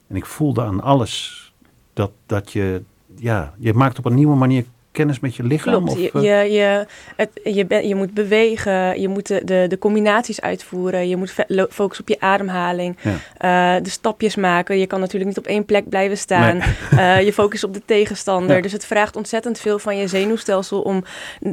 [0.08, 1.46] En ik voelde aan alles
[1.94, 2.84] dat, dat je,
[3.16, 4.66] ja, je maakt op een nieuwe manier
[4.98, 5.86] kennis met je lichaam?
[5.86, 9.78] Klopt, je, je, je, het, je, ben, je moet bewegen, je moet de, de, de
[9.78, 11.34] combinaties uitvoeren, je moet
[11.70, 13.76] focussen op je ademhaling, ja.
[13.78, 14.80] uh, de stapjes maken.
[14.80, 16.58] Je kan natuurlijk niet op één plek blijven staan.
[16.58, 17.20] Nee.
[17.20, 18.56] Uh, je focust op de tegenstander.
[18.56, 18.62] Ja.
[18.62, 21.04] Dus het vraagt ontzettend veel van je zenuwstelsel om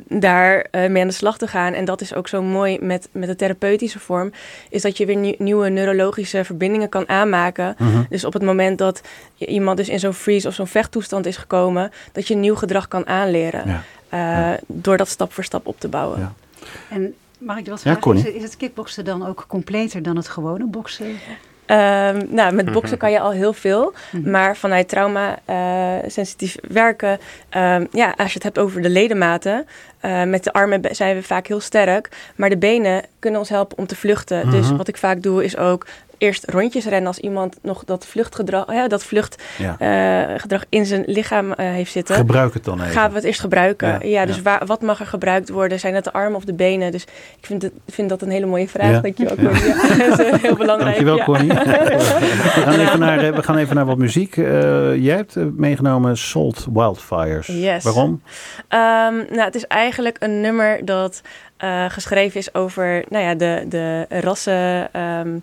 [0.09, 1.73] daar uh, mee aan de slag te gaan.
[1.73, 4.33] En dat is ook zo mooi met, met de therapeutische vorm,
[4.71, 7.77] is dat je weer nieuw, nieuwe neurologische verbindingen kan aanmaken.
[7.79, 8.03] Mhm.
[8.09, 9.01] Dus op het moment dat
[9.39, 13.07] iemand dus in zo'n freeze of zo'n vechttoestand is gekomen, dat je nieuw gedrag kan
[13.07, 13.69] aanleren leren.
[13.69, 13.83] Ja.
[14.15, 14.59] Uh, ja.
[14.67, 16.19] Door dat stap voor stap op te bouwen.
[16.19, 16.33] Ja.
[16.91, 18.17] En mag ik dat vragen?
[18.17, 21.07] Is, is, het kickboksen dan ook completer dan het gewone boksen?
[21.67, 23.93] Um, nou, met boksen kan je al heel veel.
[24.11, 24.31] -hmm.
[24.31, 27.19] Maar vanuit trauma-sensitief uh, werken,
[27.57, 29.67] um, ja, als je het hebt over de ledematen,
[30.03, 32.09] uh, met de armen zijn we vaak heel sterk.
[32.37, 34.51] Maar de benen kunnen ons helpen om te vluchten.
[34.51, 35.87] Dus wat ik vaak doe, is ook
[36.19, 40.37] eerst rondjes rennen als iemand nog dat vluchtgedrag, ja, dat vluchtgedrag ja.
[40.51, 42.15] uh, in zijn lichaam uh, heeft zitten.
[42.15, 42.93] Gebruik het dan even.
[42.93, 43.89] Gaan we het eerst gebruiken?
[43.89, 45.81] Ja, ja dus waar, wat mag er gebruikt worden?
[45.81, 46.93] Zijn het de armen of de benen?
[46.93, 47.03] Dus
[47.39, 49.01] ik vind, het, vind dat een hele mooie vraag.
[49.01, 49.65] Dankjewel, Connie.
[49.65, 50.07] Ja.
[50.17, 51.05] dat is heel belangrijk.
[51.05, 51.49] Dankjewel, Connie.
[51.55, 54.35] we, gaan even naar, we gaan even naar wat muziek.
[54.35, 57.47] Jij hebt meegenomen Salt Wildfires.
[57.47, 57.85] Yes.
[57.85, 58.09] Waarom?
[58.11, 58.21] Um,
[58.69, 61.23] nou, het is eigenlijk een nummer dat
[61.65, 65.01] uh, geschreven is over nou ja, de, de rassen.
[65.01, 65.41] Um, uh,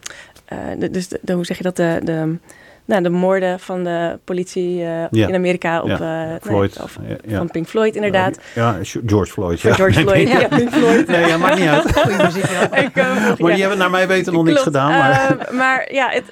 [0.78, 1.76] de, dus de, de, hoe zeg je dat?
[1.76, 2.38] De, de,
[2.86, 5.28] nou, de moorden van de politie uh, ja.
[5.28, 6.38] in Amerika op ja.
[6.42, 6.76] Floyd.
[6.76, 7.38] Nee, of, ja.
[7.38, 8.40] van Pink Floyd inderdaad.
[8.56, 9.62] Ja, George Floyd.
[9.62, 9.74] Ja.
[9.74, 11.08] George Floyd, ja, Pink Floyd.
[11.08, 11.92] Nee, ja, maakt niet uit.
[11.98, 12.44] Goeie muziek.
[12.44, 14.90] Ik, uh, maar die hebben naar mij weten nog niks gedaan.
[14.90, 16.24] Maar, uh, maar ja, het,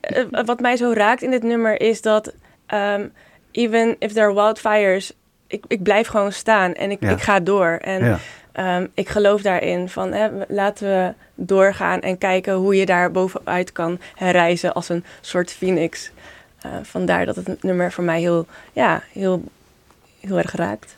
[0.00, 2.34] het, wat mij zo raakt in dit nummer is dat
[2.74, 3.12] um,
[3.50, 5.12] even if there are wildfires
[5.50, 7.78] ik, ik blijf gewoon staan en ik, ik ga door.
[7.80, 8.18] En
[8.52, 13.72] ehm, ik geloof daarin van hè, laten we doorgaan en kijken hoe je daar bovenuit
[13.72, 16.10] kan herreizen als een soort phoenix.
[16.66, 19.42] Uh, vandaar dat het nummer voor mij heel, ja, heel,
[20.20, 20.96] heel erg raakt.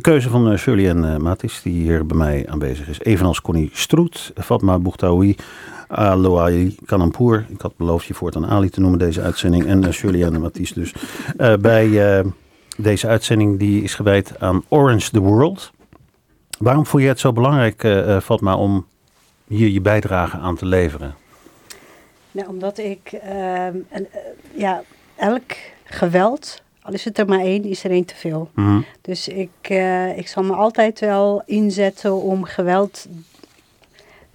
[0.00, 3.00] Keuze van uh, uh, Matis, die hier bij mij aanwezig is.
[3.00, 5.36] Evenals Connie Stroet, Fatma Bouktaoui,
[5.88, 7.46] Aloai Kanampour.
[7.48, 9.66] Ik had beloofd je voortaan Ali te noemen deze uitzending.
[9.66, 10.94] En uh, Matis dus.
[11.60, 12.24] bij
[12.76, 15.72] deze uitzending die is gewijd aan Orange the World.
[16.58, 18.86] Waarom voel je het zo belangrijk, Fatma, om
[19.46, 21.14] hier je bijdrage aan te leveren?
[22.30, 23.76] Nou, omdat ik ehm,
[24.54, 24.82] ja,
[25.16, 25.52] elk
[25.84, 28.50] geweld al is het er maar één, is er één te veel.
[28.54, 28.80] Mhm.
[29.00, 33.06] Dus ik, uh, ik zal me altijd wel inzetten om geweld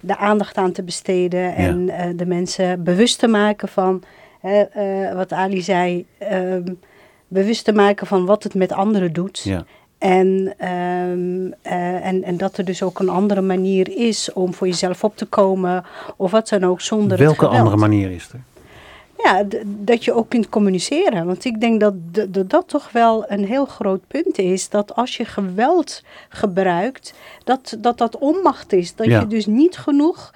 [0.00, 1.54] de aandacht aan te besteden.
[1.54, 4.02] En uh, de mensen bewust te maken van,
[4.42, 6.78] uh, wat Ali zei, um,
[7.28, 9.38] bewust te maken van wat het met anderen doet.
[9.38, 9.64] Ja.
[9.98, 15.04] En, um, en, en dat er dus ook een andere manier is om voor jezelf
[15.04, 15.84] op te komen.
[16.16, 18.40] Of wat dan ook zonder Welke andere manier is er?
[19.22, 21.26] Ja, dat je ook kunt communiceren.
[21.26, 21.94] Want ik denk dat,
[22.28, 24.68] dat dat toch wel een heel groot punt is.
[24.68, 28.94] Dat als je geweld gebruikt, dat dat, dat onmacht is.
[28.94, 30.32] Dat je dus niet genoeg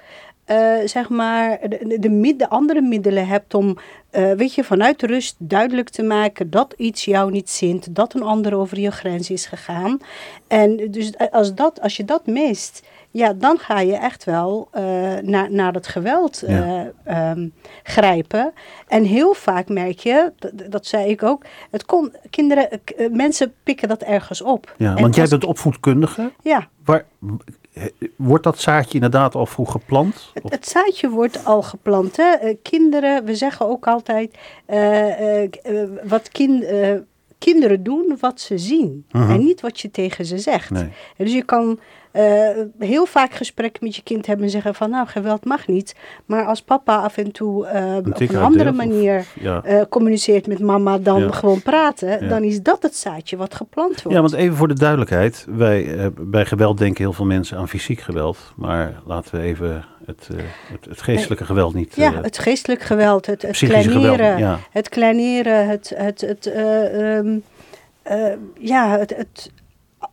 [0.85, 3.77] zeg maar, de, de, de, andere middelen hebt om,
[4.11, 8.55] weet je, vanuit rust duidelijk te maken dat iets jou niet zint, dat een ander
[8.55, 9.99] over je grens is gegaan.
[10.47, 12.81] En dus als, dat, als je dat mist,
[13.11, 14.81] ja, dan ga je echt wel uh,
[15.21, 16.81] naar, naar het geweld uh,
[17.31, 18.53] um, grijpen.
[18.87, 23.53] En heel vaak merk je, dat, dat zei ik ook, het kon, kinderen, uh, mensen
[23.63, 24.75] pikken dat ergens op.
[24.77, 26.31] Ja, en want jij bent opvoedkundige.
[26.41, 26.67] Ja.
[26.85, 27.05] Waar,
[28.15, 30.31] wordt dat zaadje inderdaad al vroeg geplant?
[30.33, 32.17] Het, het zaadje wordt al geplant.
[32.17, 32.53] Hè?
[32.61, 34.37] kinderen, we zeggen ook altijd,
[36.03, 36.65] wat kind
[37.37, 39.05] kinderen doen wat ze zien.
[39.11, 39.31] Uh-huh.
[39.31, 40.69] En niet wat je tegen ze zegt.
[40.69, 40.89] Nee.
[41.17, 41.79] Dus je kan
[42.17, 45.95] uh, heel vaak gesprekken met je kind hebben en zeggen van nou geweld mag niet.
[46.25, 49.63] Maar als papa af en toe uh, op een andere manier of, ja.
[49.65, 51.31] uh, communiceert met mama dan ja.
[51.31, 52.29] gewoon praten, ja.
[52.29, 54.17] dan is dat het zaadje wat geplant wordt.
[54.17, 57.99] Ja, want even voor de duidelijkheid, wij, bij geweld denken heel veel mensen aan fysiek
[57.99, 58.53] geweld.
[58.55, 60.29] Maar laten we even het,
[60.71, 61.95] het, het geestelijke geweld niet...
[61.95, 65.93] Ja, het geestelijk geweld, het, het kleineren, geweld, het kleineren, het...
[65.95, 67.43] het, het um,
[68.59, 69.51] ja, het, het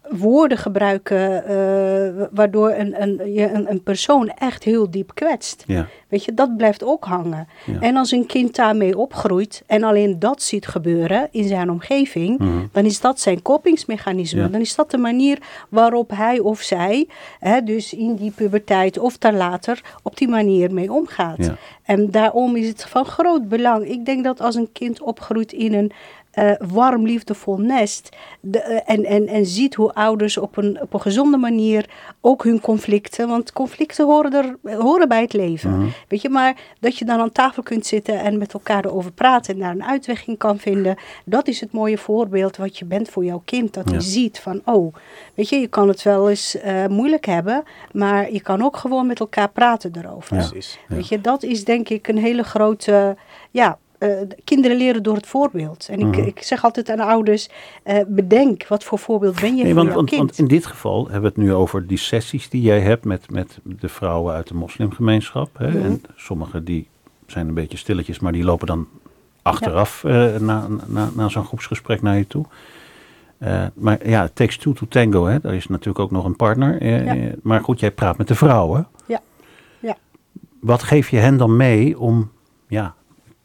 [0.08, 5.64] woorden gebruiken uh, waardoor een, een, je een, een, persoon echt heel diep kwetst.
[5.66, 5.86] Ja.
[6.08, 7.48] Weet je, dat blijft ook hangen.
[7.66, 7.80] Ja.
[7.80, 12.46] En als een kind daarmee opgroeit en alleen dat ziet gebeuren in zijn omgeving, mm
[12.46, 12.68] -hmm.
[12.72, 14.40] dan is dat zijn kopingsmechanisme.
[14.40, 14.48] Ja.
[14.48, 19.18] Dan is dat de manier waarop hij of zij, hè, dus in die puberteit of
[19.18, 21.50] daar later, op die manier mee omgaat.
[21.82, 23.88] En daarom is het van groot belang.
[23.88, 25.92] Ik denk dat als een kind opgroeit in een
[26.38, 28.08] uh, warm, liefdevol nest.
[28.40, 31.88] De, uh, en, en, en ziet hoe ouders op een, op een gezonde manier
[32.20, 33.28] ook hun conflicten.
[33.28, 35.70] Want conflicten horen, er, horen bij het leven.
[35.70, 35.92] -huh.
[36.08, 39.54] Weet je, maar dat je dan aan tafel kunt zitten en met elkaar erover praten
[39.54, 40.96] en daar een uitweg in kan vinden.
[41.24, 43.74] Dat is het mooie voorbeeld wat je bent voor jouw kind.
[43.74, 44.00] Dat hij ja.
[44.00, 44.94] ziet van, oh,
[45.34, 47.64] weet je, je kan het wel eens uh, moeilijk hebben.
[47.92, 50.36] Maar je kan ook gewoon met elkaar praten erover.
[50.36, 50.50] Ja.
[50.88, 53.16] Weet je, dat is denk ik een hele grote,
[53.50, 54.10] ja, uh,
[54.44, 55.88] kinderen leren door het voorbeeld.
[55.88, 56.24] En ik, mm.
[56.24, 57.48] ik zeg altijd aan ouders,
[57.84, 60.20] uh, bedenk wat voor voorbeeld ben je nee, voor want, jouw want, kind.
[60.20, 63.30] Want in dit geval hebben we het nu over die sessies die jij hebt met,
[63.30, 65.58] met de vrouwen uit de moslimgemeenschap.
[65.58, 65.70] Hè?
[65.70, 65.82] Mm.
[65.82, 66.88] En sommigen die
[67.26, 68.86] zijn een beetje stilletjes, maar die lopen dan
[69.42, 70.34] achteraf ja.
[70.34, 72.44] uh, na, na, na zo'n groepsgesprek naar je toe.
[73.38, 75.40] Uh, maar ja, it takes two to tango, hè?
[75.40, 76.82] daar is natuurlijk ook nog een partner.
[76.82, 77.34] Uh, ja.
[77.42, 78.88] Maar goed, jij praat met de vrouwen.
[79.06, 79.20] Ja.
[79.80, 79.96] ja.
[80.60, 82.30] Wat geef je hen dan mee om
[82.68, 82.94] ja,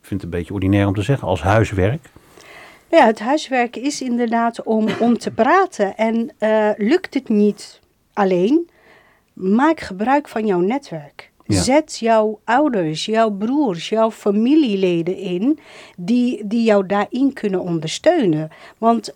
[0.10, 2.10] vind het een beetje ordinair om te zeggen, als huiswerk?
[2.89, 5.98] Ja, het huiswerk is inderdaad om, om te praten.
[5.98, 7.80] En uh, lukt het niet
[8.13, 8.69] alleen,
[9.34, 11.32] maak gebruik van jouw netwerk.
[11.45, 11.62] Ja.
[11.62, 15.60] Zet jouw ouders, jouw broers, jouw familieleden in
[15.98, 18.50] die, die jou daarin kunnen ondersteunen.
[18.78, 19.15] Want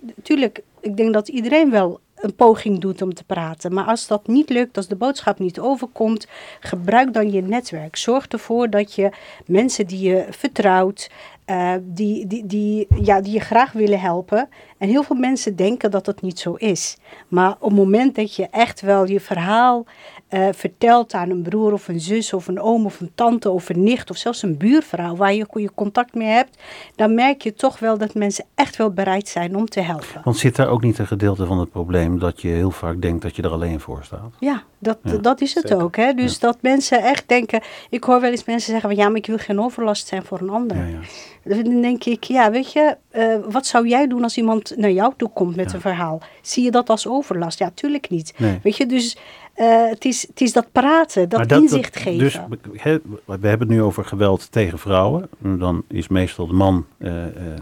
[0.00, 3.74] natuurlijk, uh, ik denk dat iedereen wel een poging doet om te praten.
[3.74, 6.26] Maar als dat niet lukt, als de boodschap niet overkomt,
[6.60, 7.96] gebruik dan je netwerk.
[7.96, 9.10] Zorg ervoor dat je
[9.46, 11.10] mensen die je vertrouwt,
[11.50, 14.48] uh, die, die, die, ja, die je graag willen helpen.
[14.78, 16.96] En heel veel mensen denken dat dat niet zo is.
[17.28, 19.86] Maar op het moment dat je echt wel je verhaal
[20.30, 23.68] uh, vertelt aan een broer of een zus of een oom of een tante of
[23.68, 26.62] een nicht of zelfs een buurvrouw waar je goede contact mee hebt,
[26.94, 30.20] dan merk je toch wel dat mensen echt wel bereid zijn om te helpen.
[30.24, 33.22] Want zit daar ook niet een gedeelte van het probleem dat je heel vaak denkt
[33.22, 34.34] dat je er alleen voor staat?
[34.38, 35.16] Ja, dat, ja.
[35.16, 35.84] dat is het Zeker.
[35.84, 35.96] ook.
[35.96, 36.12] Hè?
[36.12, 36.38] Dus ja.
[36.40, 37.60] dat mensen echt denken,
[37.90, 40.40] ik hoor wel eens mensen zeggen van ja, maar ik wil geen overlast zijn voor
[40.40, 40.76] een ander.
[40.76, 44.90] Ja, dan denk ik, ja, weet je, uh, wat zou jij doen als iemand naar
[44.90, 46.20] jou toe komt met een verhaal?
[46.42, 47.58] Zie je dat als overlast?
[47.58, 48.34] Ja, tuurlijk niet.
[48.36, 48.58] Nee.
[48.62, 49.16] Weet je, dus
[49.56, 52.18] uh, het, is, het is dat praten, dat, dat inzicht dat, geven.
[52.48, 55.28] Dus he, we hebben het nu over geweld tegen vrouwen.
[55.38, 57.12] Dan is meestal de man uh,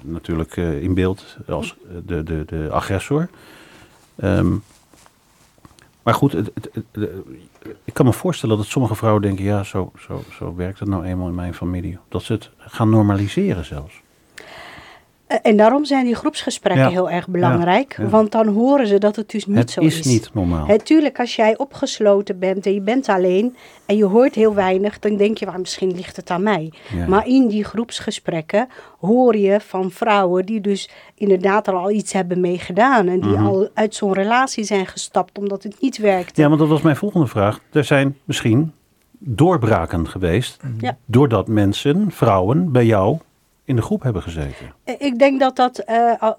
[0.02, 1.76] natuurlijk in beeld als
[2.07, 3.29] de, de, de agressor.
[4.24, 4.62] Um,
[6.06, 6.50] maar goed, het,
[7.84, 11.04] ik kan me voorstellen dat sommige vrouwen denken: ja, zo, zo, zo werkt het nou
[11.04, 11.98] eenmaal in mijn familie.
[12.08, 14.02] Dat ze het gaan normaliseren zelfs.
[15.42, 16.90] En daarom zijn die groepsgesprekken ja.
[16.90, 17.94] heel erg belangrijk.
[17.96, 18.10] Ja, ja.
[18.10, 19.96] Want dan horen ze dat het dus niet het zo is.
[19.96, 20.66] Het is niet normaal.
[20.66, 24.98] He, tuurlijk, als jij opgesloten bent en je bent alleen en je hoort heel weinig,
[24.98, 26.72] dan denk je, well, misschien ligt het aan mij.
[27.08, 33.08] Maar in die groepsgesprekken hoor je van vrouwen die dus inderdaad al iets hebben meegedaan.
[33.08, 33.40] En die Mhm.
[33.40, 33.46] mm -hmm.
[33.46, 36.40] al uit zo'n relatie zijn gestapt omdat het niet werkte.
[36.40, 37.60] Ja, want dat was mijn volgende vraag.
[37.72, 38.72] Er zijn misschien
[39.18, 40.60] doorbraken geweest
[41.06, 43.18] doordat mensen, vrouwen, bij jou
[43.66, 44.74] in de groep hebben gezeten.
[44.98, 46.31] Ik denk dat dat uh, uh,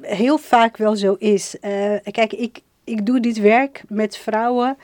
[0.00, 1.56] heel vaak wel zo is.
[1.60, 1.70] Uh,
[2.10, 4.76] kijk, ik, ik doe dit werk met vrouwen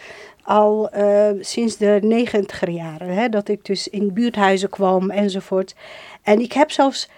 [0.42, 3.09] al uh, sinds de negentiger jaren.
[3.09, 5.74] Hè, dat ik dus in buurthuizen kwam enzovoort.
[6.22, 7.09] En ik heb zelfs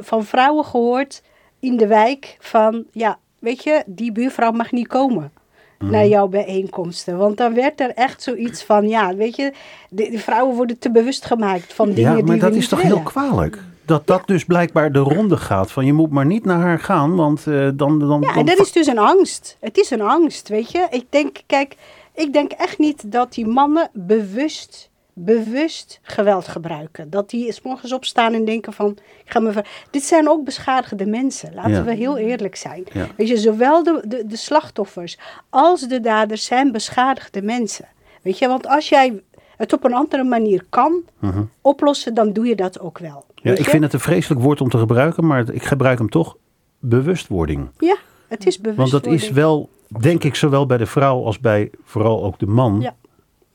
[0.00, 1.22] van vrouwen gehoord
[1.60, 2.84] in de wijk van...
[2.92, 5.32] ja, weet je, die buurvrouw mag niet komen.
[5.78, 5.90] mhm.
[5.90, 7.18] naar jouw bijeenkomsten.
[7.18, 9.52] Want dan werd er echt zoiets van, ja, weet je,
[9.90, 13.02] de, vrouwen worden te bewust gemaakt van dingen die Ja, maar dat is toch heel
[13.02, 13.62] kwalijk?
[13.86, 15.72] Dat dat dus blijkbaar de ronde gaat.
[15.72, 18.20] Van je moet maar niet naar haar gaan, want uh, dan, dan...
[18.20, 19.56] Ja, en dat is dus een angst.
[19.60, 20.86] Het is een angst, weet je.
[20.90, 21.76] Ik denk, kijk,
[22.14, 27.10] ik denk echt niet dat die mannen bewust bewust geweld gebruiken.
[27.10, 28.90] Dat die s morgens opstaan en denken van,
[29.24, 29.66] ik ga me ver...
[29.90, 32.84] Dit zijn ook beschadigde mensen, laten we heel eerlijk zijn.
[33.16, 35.18] Weet je, zowel de, de, de, slachtoffers
[35.50, 37.88] als de daders zijn beschadigde mensen.
[38.22, 39.22] Weet je, want als jij
[39.56, 41.42] het op een andere manier kan mhm.
[41.60, 43.24] oplossen, dan doe je dat ook wel.
[43.34, 46.36] Ja, ik vind het een vreselijk woord om te gebruiken, maar ik gebruik hem toch.
[46.78, 47.68] Bewustwording.
[47.78, 47.96] Ja,
[48.28, 48.76] het is bewustwording.
[48.92, 49.68] Want dat is wel,
[50.00, 52.80] denk ik, zowel bij de vrouw als bij vooral ook de man...
[52.80, 52.94] Ja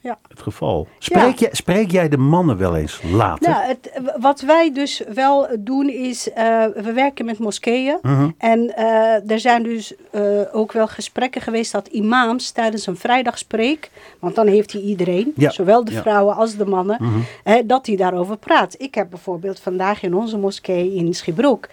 [0.02, 0.18] ja.
[0.28, 0.88] het geval.
[1.00, 3.50] Spreek, jij, spreek jij de mannen wel eens later?
[3.50, 6.36] Nou, het, wat wij dus wel doen is, uh,
[6.76, 7.98] we werken met moskeeën.
[8.02, 8.30] Mhm.
[8.38, 13.92] En uh, er zijn dus uh, ook wel gesprekken geweest dat imams tijdens een vrijdagspreek,
[14.20, 15.50] want dan heeft hij iedereen, ja.
[15.50, 17.68] zowel de vrouwen als de mannen, mm -hmm.
[17.68, 18.76] dat hij daarover praat.
[18.78, 21.68] Ik heb bijvoorbeeld vandaag in onze moskee in Schibroek,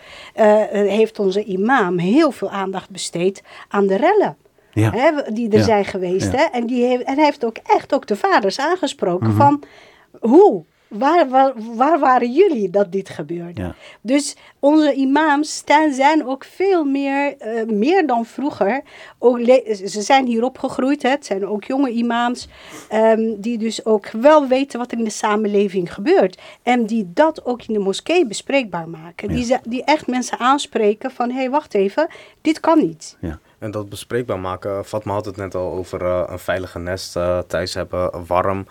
[0.73, 4.37] heeft onze imam heel veel aandacht besteed aan de rellen
[4.81, 4.91] ja.
[4.91, 6.33] hè, die er zijn geweest.
[6.33, 6.45] Hè?
[6.53, 9.37] En, die heeft, en hij heeft ook echt ook de vaders aangesproken mhm.
[9.37, 9.63] van
[10.21, 10.65] hoe?
[10.89, 13.75] Waar, waar, waar, waren jullie dat dit gebeurde?
[14.01, 18.83] Dus onze imams zijn ook veel meer, uh, meer dan vroeger.
[19.19, 21.09] Ook ze zijn hier opgegroeid, hè?
[21.09, 22.49] het zijn ook jonge imams,
[22.93, 26.41] um, die dus ook wel weten wat er in de samenleving gebeurt.
[26.63, 29.29] En die dat ook in de moskee bespreekbaar maken.
[29.29, 32.09] Die, die echt mensen aanspreken van, hé, hey, wacht even,
[32.41, 33.17] dit kan niet.
[33.21, 33.39] Ja.
[33.59, 37.39] En dat bespreekbaar maken, Fatma had het net al over uh, een veilige nest uh,
[37.39, 38.67] thuis hebben, warm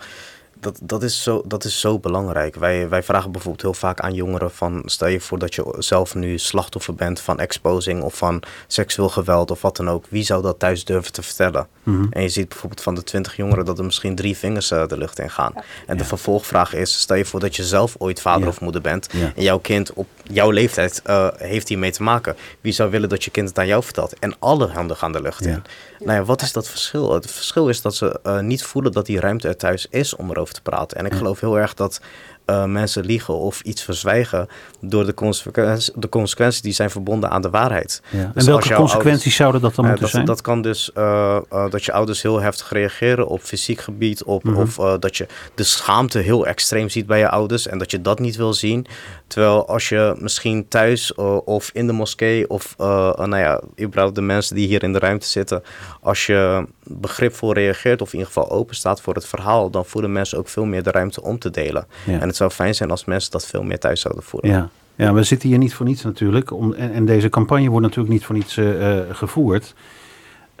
[0.66, 2.54] dat, dat, is zo, dat is zo belangrijk.
[2.54, 4.82] Wij, wij vragen bijvoorbeeld heel vaak aan jongeren van...
[4.84, 8.02] stel je voor dat je zelf nu slachtoffer bent van exposing...
[8.02, 10.04] of van seksueel geweld of wat dan ook.
[10.08, 11.66] Wie zou dat thuis durven te vertellen?
[11.82, 12.06] Mhm.
[12.10, 13.64] En je ziet bijvoorbeeld van de twintig jongeren...
[13.64, 15.52] dat er misschien drie vingers uh, de lucht in gaan.
[15.86, 16.98] En de vervolgvraag is...
[16.98, 19.08] stel je voor dat je zelf ooit vader of moeder bent...
[19.36, 22.36] en jouw kind op jouw leeftijd uh, heeft hiermee te maken.
[22.60, 24.18] Wie zou willen dat je kind het aan jou vertelt?
[24.18, 25.62] En alle handen gaan de lucht in.
[25.98, 27.12] Nou ja, wat is dat verschil?
[27.12, 30.30] Het verschil is dat ze uh, niet voelen dat die ruimte er thuis is om
[30.30, 30.98] erover te praten.
[30.98, 32.00] En ik geloof heel erg dat
[32.46, 34.48] uh, mensen liegen of iets verzwijgen
[34.80, 38.02] door de, consequenties, de consequenties die zijn verbonden aan de waarheid.
[38.10, 38.30] Ja.
[38.34, 40.26] Dus en welke consequenties zouden dat dan uh, moeten dat, zijn?
[40.26, 41.38] Dat kan dus uh,
[41.70, 44.62] dat je ouders heel heftig reageren op fysiek gebied, op, mm -hmm.
[44.62, 48.18] of dat je de schaamte heel extreem ziet bij je ouders en dat je dat
[48.18, 48.86] niet wil zien.
[49.26, 54.56] Terwijl als je misschien thuis of in de moskee of nou ja, überhaupt de mensen
[54.56, 55.62] die hier in de ruimte zitten,
[56.00, 60.12] als je begripvol reageert of in ieder geval open staat voor het verhaal, dan voelen
[60.12, 61.86] mensen ook veel meer de ruimte om te delen.
[62.04, 62.20] Ja.
[62.20, 64.50] En het zou fijn zijn als mensen dat veel meer thuis zouden voelen.
[64.50, 64.68] Ja.
[64.94, 66.52] Ja, we zitten hier niet voor niets natuurlijk.
[66.52, 69.74] Om, en, en deze campagne wordt natuurlijk niet voor niets uh, gevoerd.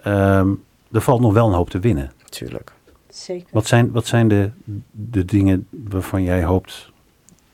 [0.06, 0.62] Um,
[0.92, 2.12] er valt nog wel een hoop te winnen.
[2.28, 2.72] Tuurlijk.
[3.08, 3.48] Zeker.
[3.50, 4.50] Wat zijn, wat zijn de,
[4.90, 6.90] de dingen waarvan jij hoopt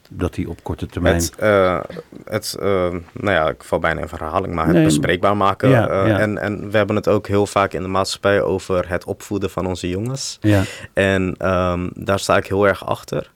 [0.09, 1.14] dat die op korte termijn...
[1.14, 1.81] Het, uh,
[2.25, 2.64] het uh,
[3.12, 5.68] nou ja, ik val bijna in verhaling, maar het nee, bespreekbaar maken.
[5.68, 6.18] Ja, uh, ja.
[6.18, 9.66] En, en we hebben het ook heel vaak in de maatschappij over het opvoeden van
[9.66, 10.39] onze jongens.
[10.41, 10.62] Ja.
[10.93, 13.31] En um, daar sta ik heel erg achter.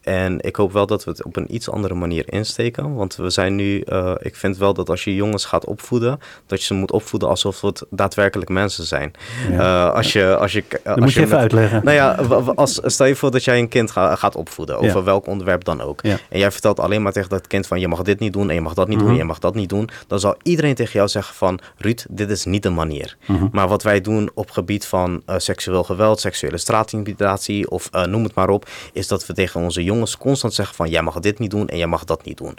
[0.00, 2.94] En ik hoop wel dat we het op een iets andere manier insteken.
[2.94, 6.58] Want we zijn nu, uh, ik vind wel dat als je jongens gaat opvoeden, dat
[6.58, 9.12] je ze moet opvoeden alsof het daadwerkelijk mensen zijn.
[9.50, 9.88] Ja.
[9.88, 11.84] Uh, als je, als je, uh, als moet je, je even met, uitleggen.
[11.84, 12.12] Nou ja,
[12.54, 15.02] als, stel je voor dat jij een kind ga, gaat opvoeden, over ja.
[15.02, 16.00] welk onderwerp dan ook.
[16.02, 16.18] Ja.
[16.28, 18.54] En jij vertelt alleen maar tegen dat kind van je mag dit niet doen en
[18.54, 19.10] je mag dat niet mm -hmm.
[19.10, 19.88] doen en je mag dat niet doen.
[20.06, 23.16] Dan zal iedereen tegen jou zeggen van Ruud, dit is niet de manier.
[23.26, 23.48] Mm -hmm.
[23.52, 28.48] Maar wat wij doen op gebied van seksueel geweld, seksuele straatintimidatie of noem het maar
[28.48, 31.68] op, is dat we tegen onze jongens constant zeggen van jij mag dit niet doen
[31.68, 32.58] en jij mag dat niet doen.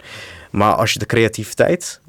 [0.50, 2.00] Maar als je de creativiteit,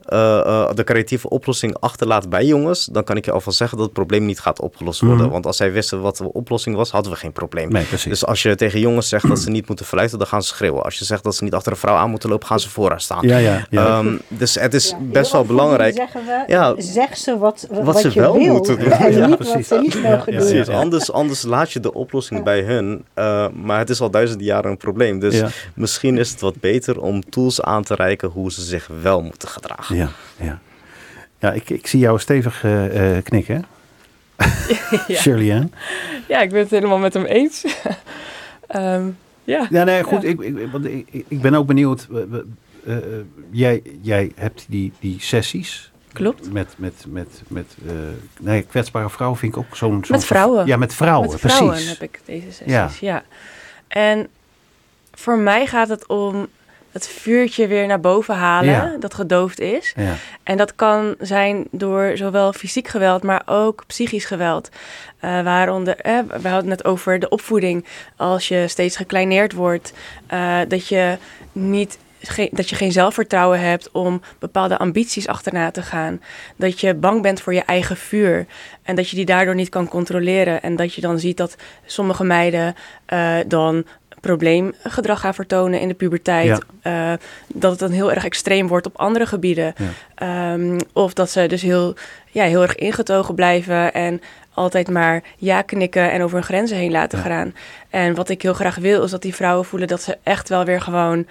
[0.76, 4.26] de creatieve oplossing achterlaat bij jongens, dan kan ik je alvast zeggen dat het probleem
[4.26, 5.18] niet gaat opgelost worden.
[5.18, 5.32] Mm -hmm.
[5.32, 7.72] Want als zij wisten wat de oplossing was, hadden we geen probleem.
[7.72, 10.48] Nee, dus als je tegen jongens zegt dat ze niet moeten fluiten, dan gaan ze
[10.48, 10.84] schreeuwen.
[10.84, 12.90] Als je zegt dat ze niet achter een vrouw aan moeten lopen, gaan ze voor
[12.90, 13.28] haar staan.
[13.28, 13.98] Ja, ja, ja.
[14.00, 15.96] Um, dus het is ja, best wel belangrijk.
[15.96, 18.92] We, ja, zeg ze wat, wat, wat ze je wel wil, moeten doen.
[19.04, 19.54] En ja, niet precies.
[19.54, 20.54] wat ze niet mogen doen.
[20.54, 23.06] Ja, anders, anders laat je de oplossing bij hun.
[23.16, 25.20] Uh, maar het is al duizenden jaren een probleem.
[25.20, 25.42] Dus
[25.76, 29.48] misschien is het wat beter om tools aan te reiken hoe ze zich wel moeten
[29.48, 29.93] gedragen.
[29.94, 30.60] Ja, ja.
[31.40, 33.66] ja ik, ik zie jou stevig uh, knikken.
[35.08, 35.16] ja.
[35.16, 35.74] Shirley Ann.
[36.28, 37.66] Ja, ik ben het helemaal met hem eens.
[38.76, 39.68] um, ja.
[39.70, 40.22] ja, nee, goed.
[40.22, 40.28] Ja.
[40.28, 42.08] Ik, ik, want ik, ik ben ook benieuwd.
[42.88, 42.96] Uh,
[43.50, 45.92] jij, jij hebt die, die sessies.
[46.14, 46.52] Klopt.
[46.52, 47.92] Met, met, met, met uh,
[48.40, 50.06] nee, kwetsbare vrouwen vind ik ook zo'n...
[50.06, 50.66] Zo met vrouwen.
[50.66, 51.90] Ja, met vrouwen, met vrouwen precies.
[51.90, 52.90] heb ik deze sessies, ja.
[53.00, 53.24] ja.
[53.88, 54.28] En
[55.12, 56.48] voor mij gaat het om
[56.94, 59.94] het vuurtje weer naar boven halen, dat gedoofd is.
[59.96, 60.16] Ja.
[60.44, 64.70] En dat kan zijn door zowel fysiek geweld, maar ook psychisch geweld.
[65.22, 67.86] Uh, waaronder, eh, we hadden het net over de opvoeding.
[68.16, 69.94] Als je steeds gekleineerd wordt,
[70.34, 71.18] uh, dat je
[71.52, 71.98] niet
[72.52, 76.22] dat je geen zelfvertrouwen hebt om bepaalde ambities achterna te gaan.
[76.56, 78.46] Dat je bang bent voor je eigen vuur.
[78.84, 80.62] En dat je die daardoor niet kan controleren.
[80.62, 82.76] En dat je dan ziet dat sommige meiden
[83.14, 83.86] uh, dan
[84.24, 86.60] probleemgedrag gaan vertonen in de puberteit.
[86.84, 87.14] Uh,
[87.48, 89.74] dat het dan heel erg extreem wordt op andere gebieden.
[90.24, 91.96] Um, of dat ze dus heel,
[92.32, 94.22] ja, heel erg ingetogen blijven en
[94.54, 97.54] altijd maar ja knikken en over hun grenzen heen laten gaan.
[97.90, 100.66] En wat ik heel graag wil, is dat die vrouwen voelen dat ze echt wel
[100.66, 101.26] weer gewoon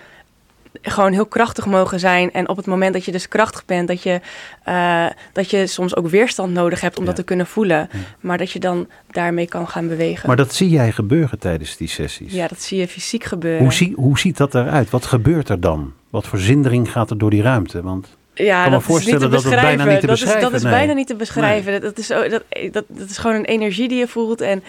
[0.82, 2.32] gewoon heel krachtig mogen zijn.
[2.32, 4.20] En op het moment dat je dus krachtig bent, dat je,
[4.68, 7.88] uh, dat je soms ook weerstand nodig hebt om dat te kunnen voelen.
[8.20, 10.26] Maar dat je dan daarmee kan gaan bewegen.
[10.26, 12.32] Maar dat zie jij gebeuren tijdens die sessies?
[12.32, 13.62] Ja, dat zie je fysiek gebeuren.
[13.62, 14.90] Hoe, zie, hoe ziet dat eruit?
[14.90, 15.92] Wat gebeurt er dan?
[16.10, 17.82] Wat voor zindering gaat er door die ruimte?
[17.82, 20.50] Want ja, kan me voorstellen dat het bijna niet te dat beschrijven is.
[20.50, 21.80] Dat is bijna niet te beschrijven.
[21.80, 22.42] Dat, is, dat,
[22.72, 24.40] dat, dat is gewoon een energie die je voelt.
[24.40, 24.62] En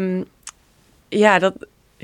[0.00, 0.24] um,
[1.08, 1.54] ja, dat,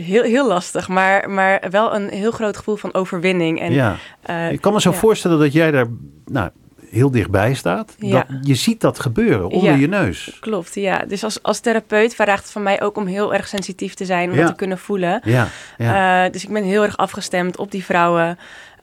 [0.02, 3.60] heel, heel lastig, maar, maar wel een heel groot gevoel van overwinning.
[3.60, 3.96] En, ja.
[4.30, 5.86] Uh, ik kan me zo voorstellen dat jij daar
[6.24, 6.50] nou,
[6.90, 7.94] heel dichtbij staat.
[7.98, 8.26] Ja.
[8.28, 10.36] Dat, je ziet dat gebeuren onder je neus.
[10.40, 11.04] Klopt, ja.
[11.08, 14.30] Dus als, als therapeut vraagt het van mij ook om heel erg sensitief te zijn,
[14.30, 15.20] om dat te kunnen voelen.
[15.24, 15.48] Ja.
[15.78, 18.38] Uh, dus ik ben heel erg afgestemd op die vrouwen.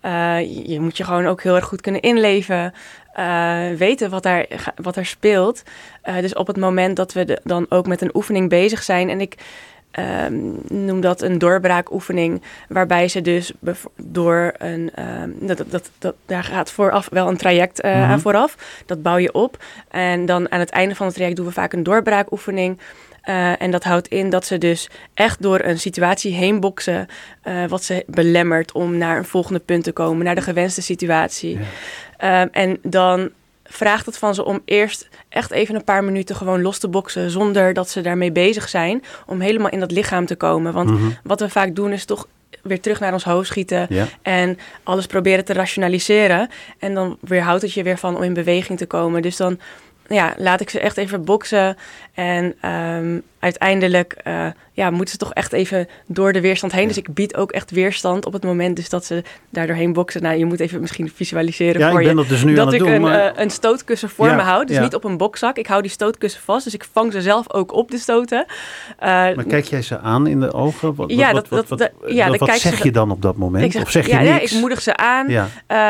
[0.05, 2.73] Uh, je moet je gewoon ook heel erg goed kunnen inleven.
[3.19, 4.45] Uh, weten wat daar,
[4.75, 5.63] wat er speelt.
[6.05, 9.09] Uh, dus op het moment dat we de, dan ook met een oefening bezig zijn.
[9.09, 9.35] En ik
[9.99, 13.51] um, noem dat een doorbraakoefening, waarbij ze dus
[14.03, 14.91] door een,
[15.21, 18.83] um, dat, dat, dat, daar gaat vooraf wel een traject uh, aan vooraf.
[18.85, 19.63] Dat bouw je op.
[19.89, 22.79] En dan aan het einde van het traject doen we vaak een doorbraakoefening.
[23.29, 27.07] Uh, en dat houdt in dat ze dus echt door een situatie heen boksen,
[27.43, 31.59] uh, wat ze belemmert om naar een volgende punt te komen, naar de gewenste situatie.
[32.17, 32.41] Ja.
[32.41, 33.29] Um, en dan
[33.63, 37.29] vraagt het van ze om eerst echt even een paar minuten gewoon los te boksen.
[37.29, 39.03] Zonder dat ze daarmee bezig zijn.
[39.25, 40.73] Om helemaal in dat lichaam te komen.
[40.73, 41.09] Want mhm.
[41.23, 42.27] wat we vaak doen is toch
[42.61, 43.87] weer terug naar ons hoofd schieten.
[44.21, 46.49] En alles proberen te rationaliseren.
[46.79, 49.21] En dan weerhoudt het je weer van om in beweging te komen.
[49.21, 49.59] Dus dan
[50.07, 51.77] ja, laat ik ze echt even boksen.
[52.13, 56.87] En um, uiteindelijk uh, ja, moeten ze toch echt even door de weerstand heen.
[56.87, 60.21] Dus ik bied ook echt weerstand op het moment dus dat ze daar doorheen boksen.
[60.21, 62.21] Nou, je moet even misschien visualiseren ja, voor ik ben je.
[62.21, 63.33] Dat, dus nu dat ik doen, een, maar...
[63.33, 64.65] uh, een stootkussen voor me hou.
[64.65, 65.57] Dus niet op een bokzak.
[65.57, 66.63] Ik hou die stootkussen vast.
[66.63, 68.45] Dus ik vang ze zelf ook op de stoten.
[68.47, 70.95] Uh, maar kijk jij ze aan in de ogen?
[70.95, 73.71] Wat, ja, wat, dat, wat, wat, ja, wat, wat zeg je dan op dat moment?
[73.71, 74.51] Zeg, of zeg je ja, niks?
[74.51, 75.29] Ja, ik moedig ze aan.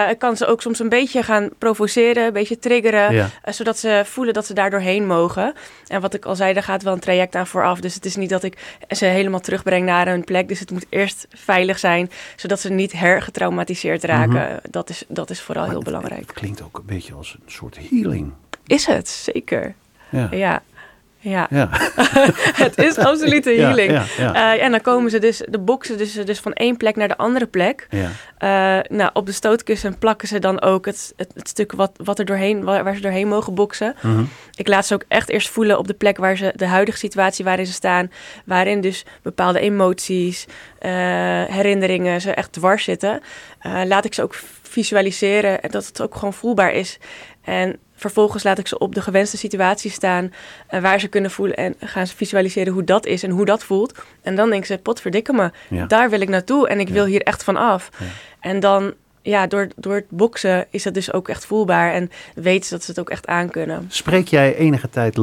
[0.10, 2.26] Ik kan ze ook soms een beetje gaan provoceren.
[2.26, 3.32] Een beetje triggeren.
[3.46, 5.54] zodat ze voelen dat ze daar doorheen mogen.
[5.88, 7.80] En wat ik al zei, daar gaat wel een traject aan vooraf.
[7.80, 10.48] Dus het is niet dat ik ze helemaal terugbreng naar een plek.
[10.48, 14.34] Dus het moet eerst veilig zijn, zodat ze niet hergetraumatiseerd raken.
[14.34, 14.58] Mhm.
[14.70, 16.22] dat, is, dat is vooral heel belangrijk.
[16.22, 18.32] Het klinkt ook een beetje als een soort healing.
[18.68, 19.76] Is het, zeker.
[20.10, 20.28] Ja.
[20.32, 20.62] ja.
[21.24, 21.70] Ja, ja.
[22.66, 23.92] het is absolute healing.
[23.92, 26.96] Ja, ja, uh, en dan komen ze dus, de boksen dus, dus van één plek
[26.96, 27.88] naar de andere plek.
[27.92, 28.00] Uh,
[28.88, 32.26] nou, op de stootkussen plakken ze dan ook het, het, het stuk wat, wat er
[32.26, 33.96] doorheen, waar, waar ze doorheen mogen boksen.
[33.98, 34.16] Uh mhm.
[34.16, 34.26] -huh.
[34.56, 37.46] Ik laat ze ook echt eerst voelen op de plek waar ze, de huidige situatie
[37.46, 38.12] waarin ze staan,
[38.46, 40.92] waarin dus bepaalde emoties, uh,
[41.44, 43.22] herinneringen ze echt dwars zitten.
[43.86, 47.00] laat ik ze ook visualiseren en dat het ook gewoon voelbaar is.
[47.44, 50.34] En Vervolgens laat ik ze op de gewenste situatie staan
[50.72, 53.64] uh, waar ze kunnen voelen en gaan ze visualiseren hoe dat is en hoe dat
[53.64, 54.04] voelt.
[54.22, 55.52] En dan denken ze, potverdikke me,
[55.88, 57.90] daar wil ik naartoe en ik wil hier echt van af.
[58.00, 58.06] Ja.
[58.40, 62.66] En dan, ja, door, door het boksen is dat dus ook echt voelbaar en weten
[62.66, 63.86] ze dat ze het ook echt aankunnen.
[63.88, 65.20] Spreek jij enige tijd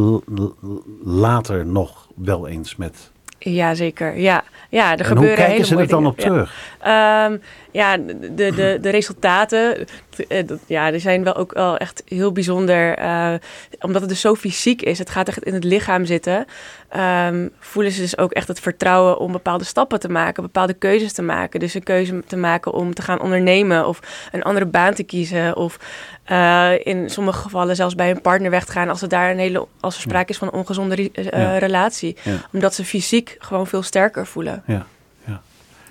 [1.05, 3.11] later nog wel eens met
[3.41, 4.19] ja, zeker.
[4.19, 6.55] Ja, ja er en gebeuren hoe kijken ze er dan op terug?
[6.83, 7.41] Ja, um,
[7.71, 9.87] ja de, de, de resultaten,
[10.29, 12.99] eh, ja, die zijn wel ook wel echt heel bijzonder.
[12.99, 13.35] Uh,
[13.81, 16.47] omdat het dus zo fysiek is, het gaat echt in het lichaam zitten.
[17.27, 21.13] Um, voelen ze dus ook echt het vertrouwen om bepaalde stappen te maken, bepaalde keuzes
[21.13, 21.61] te maken.
[21.61, 25.57] Dus een keuze te maken om te gaan ondernemen of een andere baan te kiezen.
[25.57, 25.79] Of
[26.31, 29.39] uh, in sommige gevallen zelfs bij een partner weg te gaan als er daar een
[29.39, 31.59] hele, als er sprake is van een ongezonde uh, ja.
[31.59, 32.17] relatie.
[32.23, 32.37] Ja.
[32.53, 34.63] Omdat ze fysiek gewoon veel sterker voelen.
[34.67, 34.87] Ja.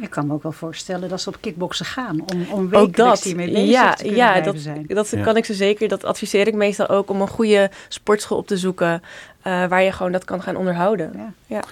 [0.01, 2.21] Ik kan me ook wel voorstellen dat ze op kickboksen gaan.
[2.33, 4.85] Om, om wekelijks hiermee bezig ja, te kunnen ja, dat, zijn.
[4.87, 5.87] Dat kan ik ze zeker.
[5.87, 9.01] Dat adviseer ik meestal ook om een goede sportschool op te zoeken.
[9.47, 11.11] Uh, waar je gewoon dat kan gaan onderhouden.
[11.15, 11.33] Ja.
[11.45, 11.63] ja.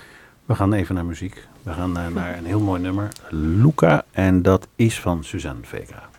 [0.45, 1.47] We gaan even naar muziek.
[1.63, 3.07] We gaan naar een heel mooi nummer.
[3.29, 4.03] Luca.
[4.11, 6.09] En dat is van Suzanne Vega.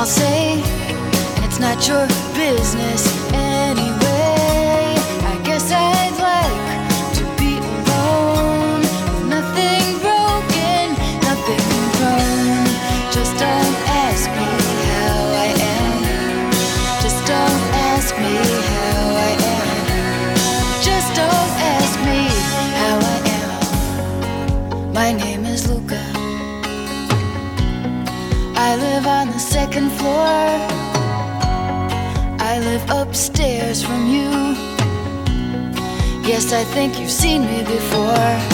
[0.00, 0.62] I'll say.
[1.44, 3.19] It's not your business
[36.42, 38.49] Yes, I think you've seen me before.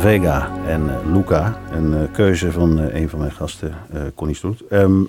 [0.00, 1.60] Vega en eh, Luca.
[1.70, 3.74] Een eh, keuze van eh, een van mijn gasten,
[4.14, 4.62] Connie Stoet.
[4.70, 5.02] Ehm,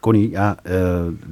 [0.00, 0.56] Connie, ja,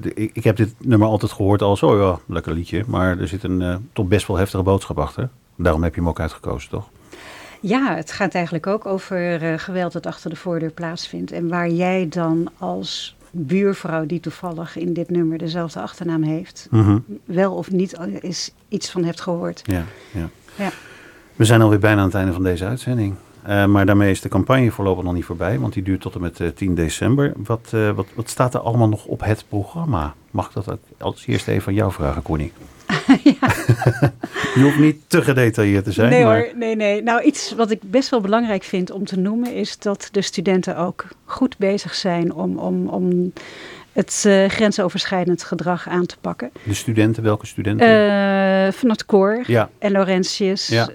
[0.01, 2.85] de- ik, heb dit nummer altijd gehoord als, oh ja, lekker liedje.
[2.87, 5.29] Maar er zit een eh, toch best wel heftige boodschap achter.
[5.57, 6.89] Daarom heb je hem ook uitgekozen, toch?
[7.61, 11.33] Ja, het gaat eigenlijk ook over geweld dat achter de voordeur plaatsvindt.
[11.33, 16.99] En waar jij dan als buurvrouw die toevallig in dit nummer dezelfde achternaam heeft, Mhm.
[17.25, 19.63] wel of niet is iets van hebt gehoord.
[19.65, 20.29] Ja, ja.
[20.55, 20.71] Ja.
[21.41, 23.15] We zijn alweer bijna aan het einde van deze uitzending.
[23.43, 26.21] Eh, maar daarmee is de campagne voorlopig nog niet voorbij, want die duurt tot en
[26.21, 27.33] met eh, 10 december.
[27.37, 30.15] Wat, eh, wat, wat staat er allemaal nog op het programma?
[30.31, 32.53] Mag ik dat als eerste even van jou vragen, Connie?
[34.55, 36.11] Je hoeft niet te gedetailleerd te zijn.
[36.11, 36.39] nee maar...
[36.39, 37.03] hoor, nee, nee.
[37.03, 40.77] Nou, iets wat ik best wel belangrijk vind om te noemen is dat de studenten
[40.77, 43.33] ook goed bezig zijn om, om, om
[43.93, 46.51] het eh, grensoverschrijdend gedrag aan te pakken.
[46.65, 47.87] De studenten, welke studenten?
[47.87, 49.71] Eh, van het koor ja.
[49.79, 50.89] en Laurentius, Ja.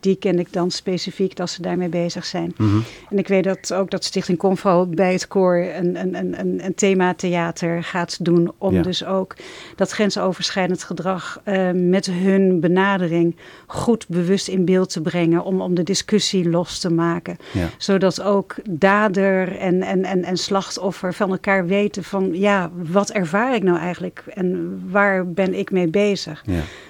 [0.00, 2.54] die ken ik dan specifiek dat ze daarmee bezig zijn.
[2.56, 2.76] Mhm.
[3.10, 6.74] En ik weet dat ook dat Stichting Convo bij het koor een, een, een, een,
[6.74, 8.52] thematheater gaat doen.
[8.58, 8.82] Om Ja.
[8.82, 9.36] dus ook
[9.76, 13.36] dat grensoverschrijdend gedrag eh, met hun benadering
[13.66, 15.44] goed bewust in beeld te brengen.
[15.44, 17.36] Om, om de discussie los te maken.
[17.78, 23.54] Zodat ook dader en, en, en, en slachtoffer van elkaar weten van ja, wat ervaar
[23.54, 26.44] ik nou eigenlijk en waar ben ik mee bezig.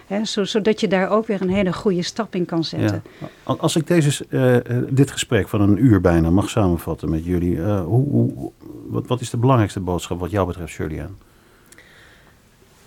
[0.07, 0.25] Ja.
[0.25, 3.03] Zo, zodat je daar ook weer een hele goede stap in kan zetten.
[3.21, 3.27] Ja.
[3.43, 7.25] Al- Als ik deze, eh, eh, dit gesprek van een uur bijna mag samenvatten met
[7.25, 8.51] jullie, eh, hoe, hoe,
[8.89, 11.17] wat, wat is de belangrijkste boodschap wat jou betreft, Julian?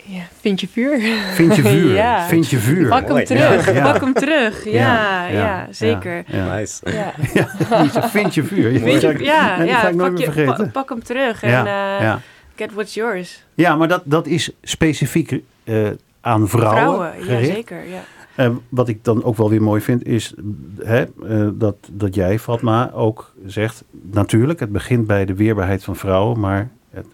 [0.08, 1.00] Ja, vind je vuur.
[1.34, 1.94] Vind je vuur.
[2.04, 2.28] Ja.
[2.28, 2.88] Vind je vuur.
[2.90, 3.74] Pak hem terug.
[3.74, 3.92] Ja.
[3.92, 4.64] Pak hem terug.
[4.66, 6.24] Ja, Ja, ja, ja, zeker.
[6.28, 6.56] Ja.
[6.56, 6.82] Nice.
[6.94, 7.14] Ja,
[8.10, 8.72] vind je vuur.
[8.72, 10.72] Ja, Vind je- die ja, ga ik nooit pak, meer je, vergeten.
[10.72, 11.60] pa- pak hem terug en Ja,
[11.98, 12.20] eh, ja.
[12.56, 13.44] Get what's yours.
[13.54, 15.90] ja, maar dat, dat is specifiek eh,
[16.22, 17.54] aan vrouwen, Vrouwen, ja gericht.
[17.54, 17.84] zeker.
[17.88, 18.04] Ja.
[18.70, 20.34] Wat ik dan ook wel weer mooi vind is
[20.84, 23.84] hè, eh, dat, dat jij, Fatma, ook zegt...
[24.12, 26.40] natuurlijk, het begint bij de weerbaarheid van vrouwen...
[26.40, 27.06] maar het,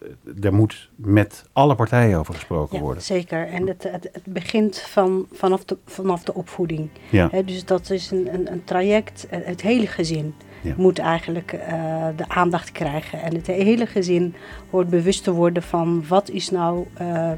[0.42, 3.04] er moet met alle partijen over gesproken Ja, worden.
[3.04, 3.48] zeker.
[3.48, 6.89] En het, het, het begint van, vanaf, de, vanaf de opvoeding.
[7.10, 9.28] Ja, Hè, dus dat is een, een, een traject.
[9.30, 10.74] Het hele gezin Ja.
[10.78, 13.22] moet eigenlijk eh, de aandacht krijgen.
[13.22, 14.36] En het hele gezin
[14.70, 17.38] hoort bewust te worden van wat is nou eh, eh,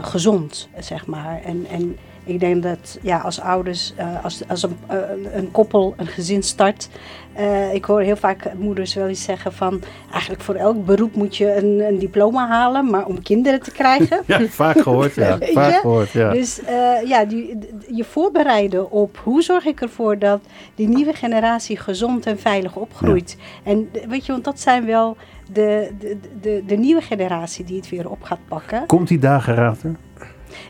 [0.00, 1.42] gezond, zeg maar.
[1.42, 4.76] En, en ik denk dat ja, als ouders, als, als een,
[5.32, 6.88] een koppel een gezin start.
[7.38, 11.36] Eh, ik hoor heel vaak moeders wel eens zeggen van eigenlijk voor elk beroep moet
[11.36, 14.22] je een, een diploma halen, maar om kinderen te krijgen.
[14.26, 15.14] ja vaak gehoord.
[15.14, 16.30] Ja, vaak gehoord, ja.
[16.32, 17.58] Dus eh, ja, die,
[17.90, 20.40] je voorbereiden op hoe zorg ik ervoor dat
[20.74, 23.36] die nieuwe generatie gezond en veilig opgroeit.
[23.64, 25.16] En weet je, want dat zijn wel
[25.52, 28.86] de, de, de, de nieuwe generatie die het weer op gaat pakken.
[28.86, 29.96] Komt die dageraad er?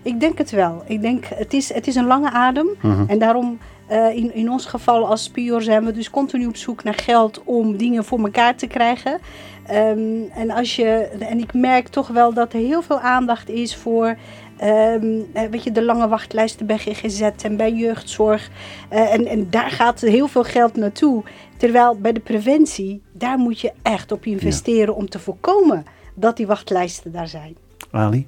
[0.03, 0.83] Ik denk het wel.
[0.87, 2.69] Ik denk, het is, het is een lange adem.
[2.83, 3.05] Mhm.
[3.07, 3.59] En daarom,
[3.89, 7.43] eh, in, in ons geval als Spior zijn we dus continu op zoek naar geld
[7.45, 9.19] om dingen voor elkaar te krijgen.
[9.67, 10.87] Ehm, en, als je,
[11.19, 14.17] en ik merk toch wel dat er heel veel aandacht is voor
[14.57, 18.51] ehm, eh, weet je, de lange wachtlijsten bij GGZ en bij jeugdzorg.
[18.89, 21.23] Eh, en, en daar gaat heel veel geld naartoe.
[21.57, 25.85] Terwijl bij de preventie, daar moet je echt op investeren om te voorkomen
[26.15, 27.57] dat die wachtlijsten daar zijn.
[27.91, 28.27] Ali,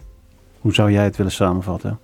[0.60, 1.98] hoe zou jij het willen samenvatten?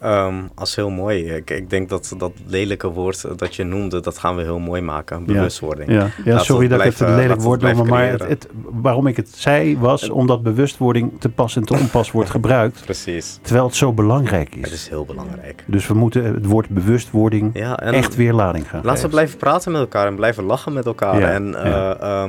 [0.00, 1.34] Ehm, als heel mooi.
[1.34, 4.82] Ik, ik denk dat dat lelijke woord dat je noemde, dat gaan we heel mooi
[4.82, 5.24] maken.
[5.24, 5.90] Bewustwording.
[5.90, 9.06] Ja, ja sorry dat ik het een lelijk woord het noem, maar het, het, waarom
[9.06, 13.38] ik het zei was omdat bewustwording te pas en te onpas wordt gebruikt, Precies.
[13.42, 14.72] terwijl het zo belangrijk Het is.
[14.72, 15.64] is heel belangrijk.
[15.66, 19.72] Dus we moeten het woord bewustwording Ja, echt weer lading gaan Laten we blijven praten
[19.72, 21.20] met elkaar en blijven lachen met elkaar.
[21.22, 22.28] En eh, ja.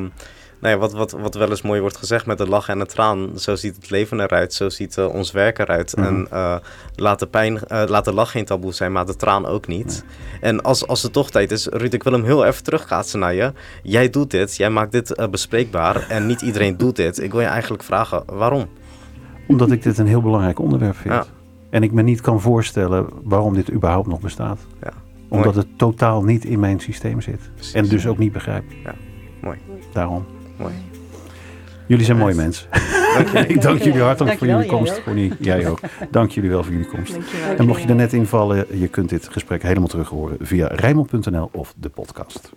[0.60, 2.86] Nou ja, wat, wat, wat wel eens mooi wordt gezegd met de lach en de
[2.86, 3.40] traan.
[3.40, 5.96] Zo ziet het leven eruit, zo ziet eh, ons werk eruit.
[5.96, 6.06] Mhm.
[6.06, 6.56] En eh,
[6.96, 10.06] laat, de pijn, eh, laat de lach geen taboe zijn, maar de traan ook niet.
[10.42, 13.34] En als, als het toch tijd is, Ruud, ik wil hem heel even terugkaatsen naar
[13.34, 13.54] je.
[13.84, 17.22] Jij doet dit, jij maakt dit bespreekbaar en niet iedereen doet dit.
[17.22, 18.68] Ik wil je eigenlijk vragen, waarom?
[19.48, 21.14] Omdat ik dit een heel belangrijk onderwerp vind.
[21.14, 21.26] Ja.
[21.70, 24.60] En ik me niet kan voorstellen waarom dit überhaupt nog bestaat.
[24.82, 24.92] Ja,
[25.28, 25.68] Omdat mooi.
[25.68, 27.50] het totaal niet in mijn systeem zit.
[27.54, 27.74] Precies.
[27.74, 28.64] En dus ook niet begrijp.
[28.84, 28.96] Ja,
[29.42, 29.58] mooi.
[29.94, 30.26] Daarom.
[30.58, 30.74] Mooi.
[31.88, 32.68] Jullie zijn mooie mensen.
[33.16, 33.48] Dank je.
[33.54, 34.88] ik dank jullie hartelijk voor jullie komst.
[34.88, 35.04] jij ook.
[35.04, 35.80] Connie, jij ook.
[36.12, 37.14] Dank jullie wel voor jullie komst.
[37.14, 37.56] Dankjewel.
[37.58, 41.50] En mocht je er net invallen, je kunt dit gesprek helemaal terug horen via Rijnmond.nl
[41.52, 42.52] of de podcast.